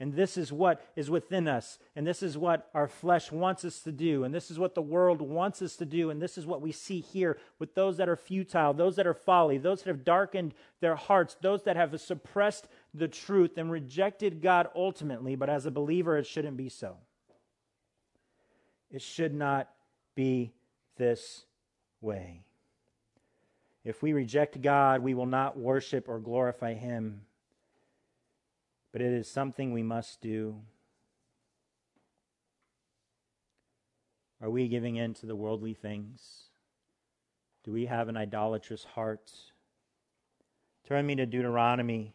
[0.00, 1.78] And this is what is within us.
[1.96, 4.22] And this is what our flesh wants us to do.
[4.22, 6.10] And this is what the world wants us to do.
[6.10, 9.14] And this is what we see here with those that are futile, those that are
[9.14, 14.40] folly, those that have darkened their hearts, those that have suppressed the truth and rejected
[14.40, 15.34] God ultimately.
[15.34, 16.98] But as a believer, it shouldn't be so.
[18.90, 19.68] It should not
[20.14, 20.52] be
[20.96, 21.44] this
[22.00, 22.42] way.
[23.84, 27.22] If we reject God, we will not worship or glorify Him
[28.92, 30.56] but it is something we must do.
[34.40, 36.44] Are we giving in to the worldly things?
[37.64, 39.30] Do we have an idolatrous heart?
[40.86, 42.14] Turn me to Deuteronomy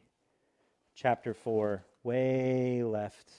[0.95, 3.31] chapter 4, way left.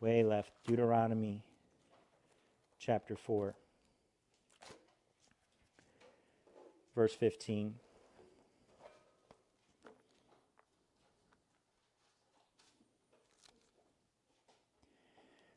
[0.00, 0.52] Way left.
[0.66, 1.42] Deuteronomy
[2.78, 3.54] chapter 4,
[6.94, 7.74] verse 15.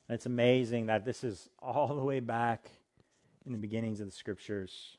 [0.08, 2.70] And it's amazing that this is all the way back
[3.46, 4.98] in the beginnings of the scriptures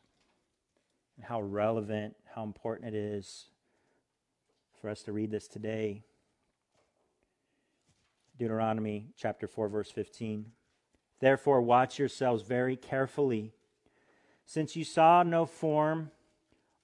[1.16, 3.46] and how relevant, how important it is
[4.80, 6.02] for us to read this today.
[8.38, 10.46] Deuteronomy chapter 4, verse 15.
[11.22, 13.52] Therefore, watch yourselves very carefully,
[14.44, 16.10] since you saw no form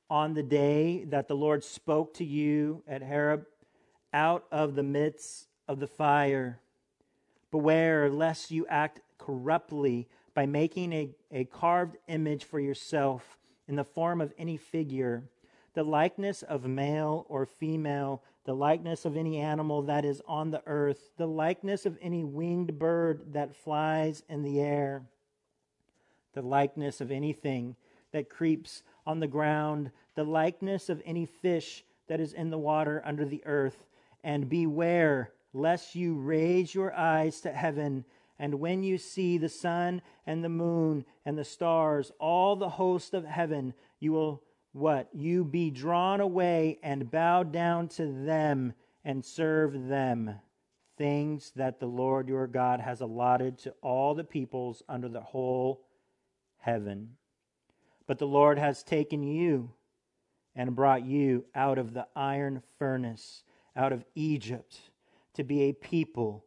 [0.08, 3.46] on the day that the Lord spoke to you at Horeb
[4.14, 6.60] out of the midst of the fire
[7.50, 13.84] Beware lest you act corruptly by making a, a carved image for yourself in the
[13.84, 15.24] form of any figure,
[15.74, 20.62] the likeness of male or female, the likeness of any animal that is on the
[20.66, 25.02] earth, the likeness of any winged bird that flies in the air,
[26.32, 27.76] the likeness of anything
[28.10, 33.02] that creeps on the ground, the likeness of any fish that is in the water
[33.04, 33.84] under the earth.
[34.24, 38.06] And beware lest you raise your eyes to heaven,
[38.38, 43.12] and when you see the sun and the moon and the stars, all the host
[43.12, 44.42] of heaven, you will
[44.78, 45.08] what?
[45.12, 48.72] You be drawn away and bow down to them
[49.04, 50.34] and serve them.
[50.96, 55.84] Things that the Lord your God has allotted to all the peoples under the whole
[56.58, 57.10] heaven.
[58.06, 59.70] But the Lord has taken you
[60.56, 63.44] and brought you out of the iron furnace,
[63.76, 64.78] out of Egypt
[65.34, 66.44] to be a people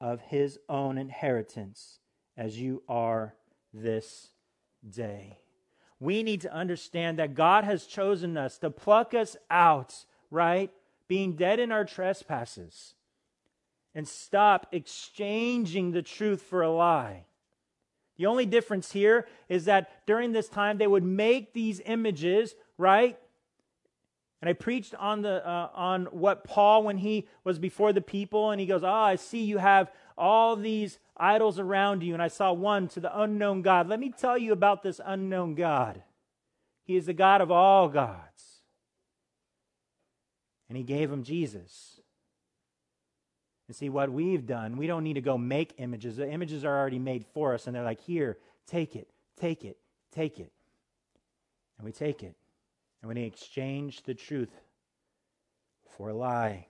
[0.00, 2.00] of his own inheritance
[2.36, 3.34] as you are
[3.72, 4.28] this
[4.88, 5.38] day.
[6.00, 10.72] We need to understand that God has chosen us to pluck us out, right?
[11.06, 12.94] Being dead in our trespasses,
[13.94, 17.26] and stop exchanging the truth for a lie.
[18.16, 23.18] The only difference here is that during this time they would make these images, right?
[24.40, 28.50] And I preached on the uh, on what Paul when he was before the people
[28.50, 32.22] and he goes, "Ah, oh, I see you have all these idols around you and
[32.22, 33.86] I saw one to the unknown God.
[33.86, 36.02] Let me tell you about this unknown God.
[36.84, 38.62] He is the God of all gods."
[40.68, 42.00] And he gave him Jesus.
[43.66, 46.16] And see what we've done, we don't need to go make images.
[46.16, 49.10] The images are already made for us and they're like, "Here, take it.
[49.36, 49.76] Take it.
[50.10, 50.52] Take it."
[51.76, 52.36] And we take it.
[53.00, 54.50] And when he exchanged the truth
[55.96, 56.66] for a lie,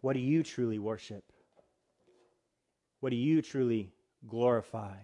[0.00, 1.24] what do you truly worship?
[3.00, 3.92] What do you truly
[4.26, 4.94] glorify?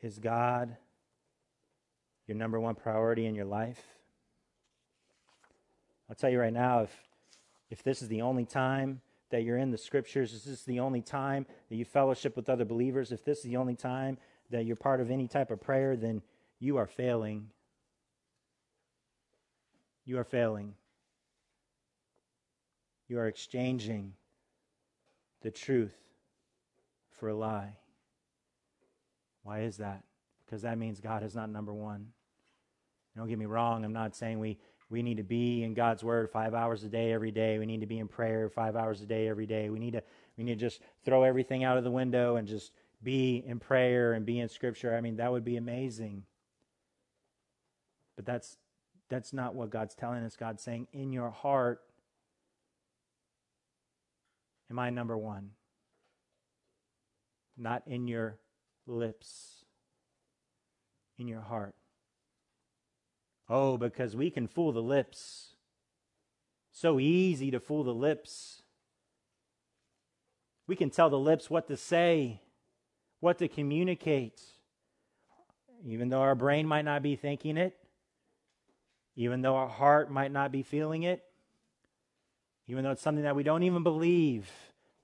[0.00, 0.76] Is God
[2.26, 3.80] your number one priority in your life?
[6.08, 6.90] I'll tell you right now if,
[7.70, 9.00] if this is the only time
[9.30, 12.50] that you're in the scriptures, if this is the only time that you fellowship with
[12.50, 14.18] other believers, if this is the only time
[14.52, 16.22] that you're part of any type of prayer, then
[16.60, 17.48] you are failing.
[20.04, 20.74] You are failing.
[23.08, 24.12] You are exchanging
[25.42, 25.96] the truth
[27.10, 27.76] for a lie.
[29.42, 30.04] Why is that?
[30.44, 32.06] Because that means God is not number one.
[33.16, 34.58] Don't get me wrong, I'm not saying we,
[34.88, 37.58] we need to be in God's word five hours a day every day.
[37.58, 39.68] We need to be in prayer five hours a day every day.
[39.70, 40.02] We need to
[40.36, 42.72] we need to just throw everything out of the window and just
[43.02, 44.96] be in prayer and be in scripture.
[44.96, 46.24] I mean, that would be amazing.
[48.16, 48.56] But that's
[49.08, 50.36] that's not what God's telling us.
[50.36, 51.82] God's saying, in your heart,
[54.70, 55.50] am I number one?
[57.58, 58.38] Not in your
[58.86, 59.66] lips,
[61.18, 61.74] in your heart.
[63.50, 65.56] Oh, because we can fool the lips.
[66.72, 68.62] So easy to fool the lips.
[70.66, 72.40] We can tell the lips what to say.
[73.22, 74.42] What to communicate.
[75.86, 77.78] Even though our brain might not be thinking it,
[79.14, 81.22] even though our heart might not be feeling it,
[82.66, 84.50] even though it's something that we don't even believe,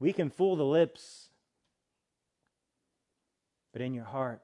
[0.01, 1.29] we can fool the lips.
[3.73, 4.43] But in your heart,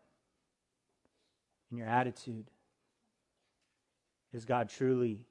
[1.72, 2.46] in your attitude,
[4.32, 5.26] is God truly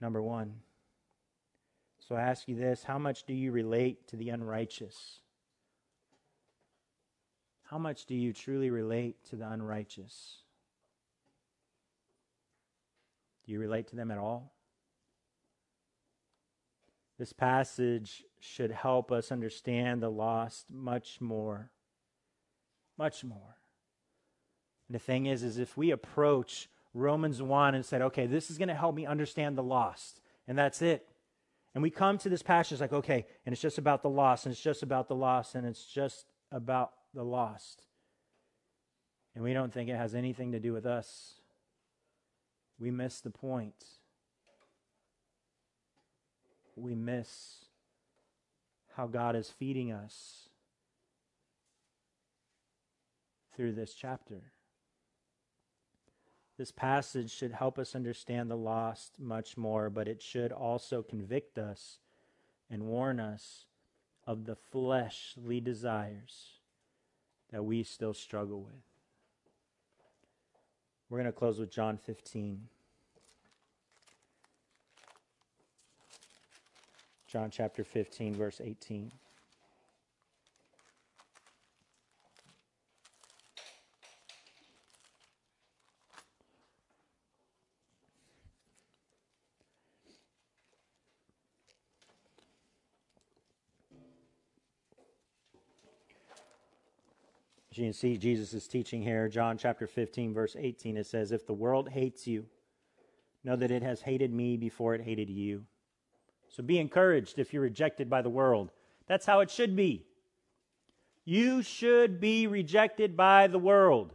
[0.00, 0.60] number one?
[2.08, 5.22] So I ask you this how much do you relate to the unrighteous?
[7.74, 10.42] How much do you truly relate to the unrighteous?
[13.44, 14.52] Do you relate to them at all?
[17.18, 21.72] This passage should help us understand the lost much more.
[22.96, 23.56] Much more.
[24.86, 28.56] And the thing is, is if we approach Romans 1 and said, okay, this is
[28.56, 31.08] going to help me understand the lost, and that's it.
[31.74, 34.52] And we come to this passage like, okay, and it's just about the lost, and
[34.52, 37.82] it's just about the lost, and it's just about the lost.
[39.34, 41.40] And we don't think it has anything to do with us.
[42.78, 43.84] We miss the point.
[46.76, 47.66] We miss
[48.96, 50.48] how God is feeding us
[53.56, 54.52] through this chapter.
[56.56, 61.58] This passage should help us understand the lost much more, but it should also convict
[61.58, 61.98] us
[62.70, 63.66] and warn us
[64.26, 66.53] of the fleshly desires
[67.54, 68.82] that we still struggle with.
[71.08, 72.66] We're going to close with John 15.
[77.28, 79.12] John chapter 15, verse 18.
[97.76, 100.96] You can see, Jesus is teaching here, John chapter 15, verse 18.
[100.96, 102.46] It says, If the world hates you,
[103.42, 105.64] know that it has hated me before it hated you.
[106.48, 108.70] So be encouraged if you're rejected by the world.
[109.08, 110.06] That's how it should be.
[111.24, 114.12] You should be rejected by the world.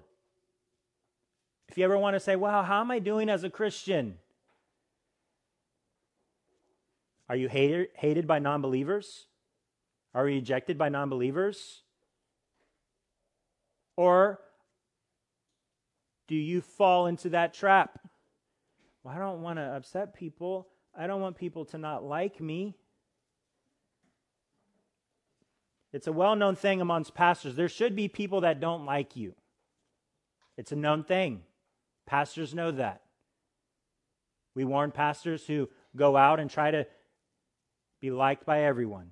[1.67, 4.19] If you ever want to say, wow, how am I doing as a Christian?
[7.27, 9.27] Are you hated, hated by non believers?
[10.15, 11.83] Are you rejected by non believers?
[13.99, 14.39] Or
[16.29, 17.99] do you fall into that trap?
[19.03, 20.69] Well, I don't want to upset people.
[20.97, 22.77] I don't want people to not like me.
[25.91, 27.57] It's a well known thing amongst pastors.
[27.57, 29.35] There should be people that don't like you.
[30.55, 31.41] It's a known thing.
[32.07, 33.01] Pastors know that.
[34.55, 36.87] We warn pastors who go out and try to
[37.99, 39.11] be liked by everyone.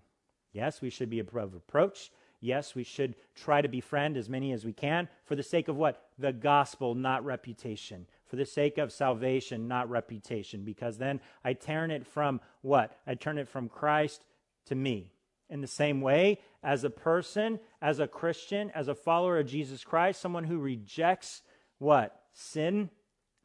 [0.53, 2.09] Yes, we should be above reproach.
[2.39, 5.75] Yes, we should try to befriend as many as we can for the sake of
[5.75, 6.03] what?
[6.19, 8.05] The gospel, not reputation.
[8.27, 10.63] For the sake of salvation, not reputation.
[10.63, 12.95] Because then I turn it from what?
[13.07, 14.21] I turn it from Christ
[14.67, 15.11] to me.
[15.49, 19.83] In the same way, as a person, as a Christian, as a follower of Jesus
[19.83, 21.41] Christ, someone who rejects
[21.79, 22.21] what?
[22.33, 22.89] Sin,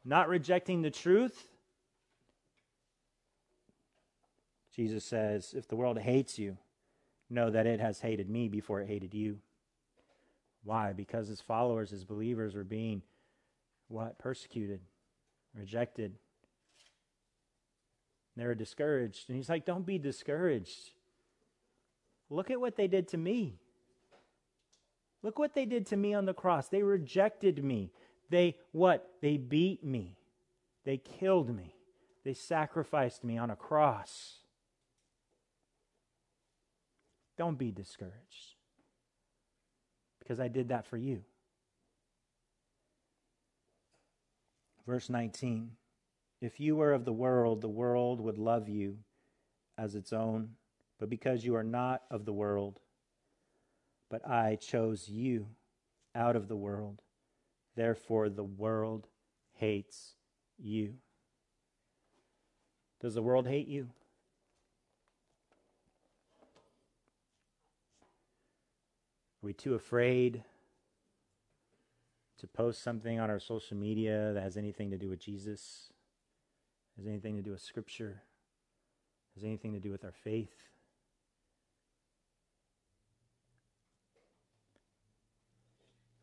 [0.03, 1.47] not rejecting the truth.
[4.75, 6.57] Jesus says, if the world hates you,
[7.29, 9.39] know that it has hated me before it hated you.
[10.63, 10.93] Why?
[10.93, 13.01] Because his followers, his believers, were being
[13.87, 14.17] what?
[14.17, 14.79] Persecuted,
[15.55, 16.13] rejected.
[18.35, 19.29] They were discouraged.
[19.29, 20.91] And he's like, Don't be discouraged.
[22.29, 23.59] Look at what they did to me.
[25.21, 26.67] Look what they did to me on the cross.
[26.67, 27.91] They rejected me.
[28.29, 29.09] They what?
[29.21, 30.17] They beat me.
[30.83, 31.75] They killed me.
[32.23, 34.39] They sacrificed me on a cross.
[37.37, 38.55] Don't be discouraged
[40.19, 41.23] because I did that for you.
[44.85, 45.71] Verse 19
[46.41, 48.97] If you were of the world, the world would love you
[49.77, 50.49] as its own,
[50.99, 52.79] but because you are not of the world,
[54.09, 55.47] but I chose you
[56.15, 57.01] out of the world,
[57.75, 59.07] therefore the world
[59.53, 60.15] hates
[60.57, 60.95] you.
[63.01, 63.89] Does the world hate you?
[69.43, 70.41] Are we too afraid
[72.37, 75.89] to post something on our social media that has anything to do with Jesus,
[76.95, 78.21] has anything to do with Scripture,
[79.35, 80.69] has anything to do with our faith?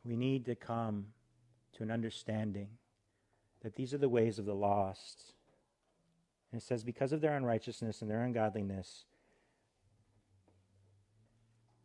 [0.02, 1.08] We need to come
[1.74, 2.68] to an understanding
[3.60, 5.34] that these are the ways of the lost.
[6.50, 9.04] And it says, because of their unrighteousness and their ungodliness,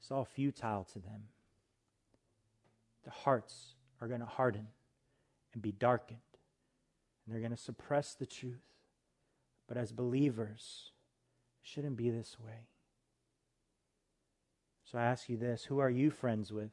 [0.05, 1.23] it's all futile to them.
[3.05, 4.67] the hearts are going to harden
[5.51, 6.19] and be darkened,
[7.25, 8.61] and they're going to suppress the truth.
[9.67, 10.91] But as believers,
[11.59, 12.67] it shouldn't be this way.
[14.83, 16.69] So I ask you this who are you friends with?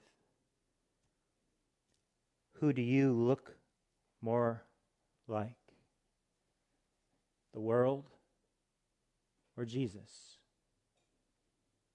[2.61, 3.57] Who do you look
[4.21, 4.65] more
[5.27, 5.57] like?
[7.55, 8.11] The world
[9.57, 10.37] or Jesus?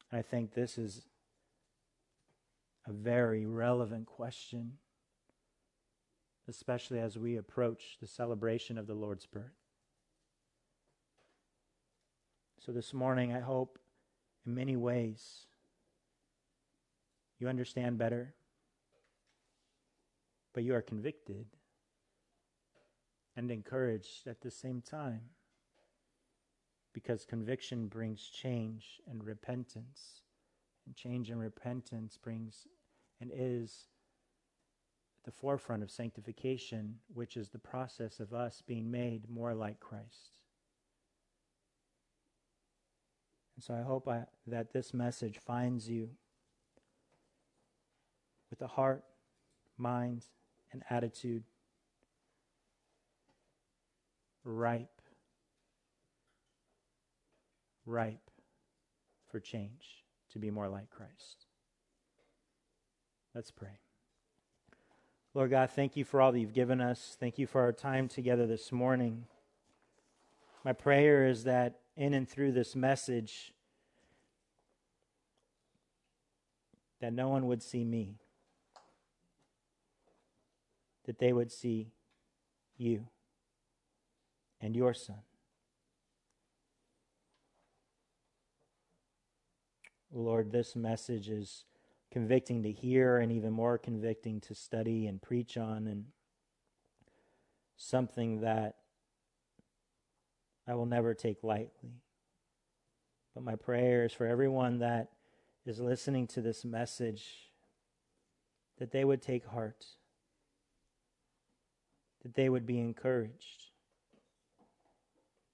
[0.09, 1.05] And I think this is
[2.87, 4.73] a very relevant question,
[6.47, 9.57] especially as we approach the celebration of the Lord's birth.
[12.59, 13.77] So, this morning, I hope
[14.45, 15.45] in many ways
[17.39, 18.33] you understand better,
[20.53, 21.45] but you are convicted
[23.35, 25.21] and encouraged at the same time
[26.93, 30.23] because conviction brings change and repentance.
[30.87, 32.65] And change and repentance brings
[33.19, 33.87] and is
[35.17, 39.79] at the forefront of sanctification, which is the process of us being made more like
[39.79, 40.37] Christ.
[43.55, 46.09] And so I hope I, that this message finds you
[48.49, 49.03] with a heart,
[49.77, 50.25] mind,
[50.71, 51.43] and attitude
[54.43, 55.01] ripe
[57.87, 58.29] ripe
[59.25, 61.46] for change to be more like Christ.
[63.37, 63.77] Let's pray.
[65.35, 67.15] Lord God, thank you for all that you've given us.
[67.19, 69.25] Thank you for our time together this morning.
[70.65, 73.53] My prayer is that in and through this message,
[76.99, 78.15] that no one would see me,
[81.05, 81.91] that they would see
[82.75, 83.05] you
[84.59, 85.21] and your Son.
[90.11, 91.65] Lord, this message is
[92.11, 96.05] convicting to hear and even more convicting to study and preach on, and
[97.75, 98.75] something that
[100.67, 102.01] I will never take lightly.
[103.33, 105.09] But my prayer is for everyone that
[105.65, 107.25] is listening to this message
[108.79, 109.85] that they would take heart,
[112.23, 113.71] that they would be encouraged,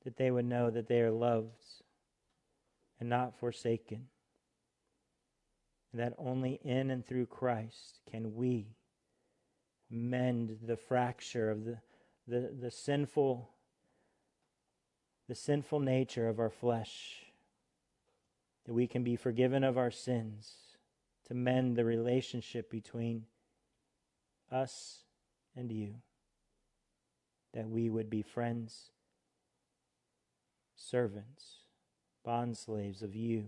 [0.04, 1.64] that they would know that they are loved
[3.00, 4.08] and not forsaken
[5.94, 8.76] that only in and through Christ can we
[9.90, 11.78] mend the fracture of the,
[12.28, 13.50] the, the sinful
[15.30, 17.24] the sinful nature of our flesh
[18.66, 20.54] that we can be forgiven of our sins
[21.28, 23.24] to mend the relationship between
[24.52, 25.00] us
[25.56, 25.96] and you
[27.54, 28.92] that we would be friends
[30.76, 31.60] servants
[32.26, 33.46] bond slaves of you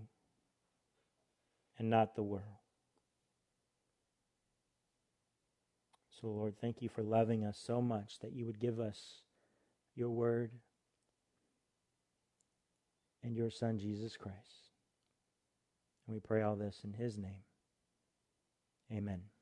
[1.77, 2.43] and not the world.
[6.19, 9.21] So, Lord, thank you for loving us so much that you would give us
[9.95, 10.51] your word
[13.23, 14.69] and your Son, Jesus Christ.
[16.07, 17.43] And we pray all this in his name.
[18.91, 19.34] Amen.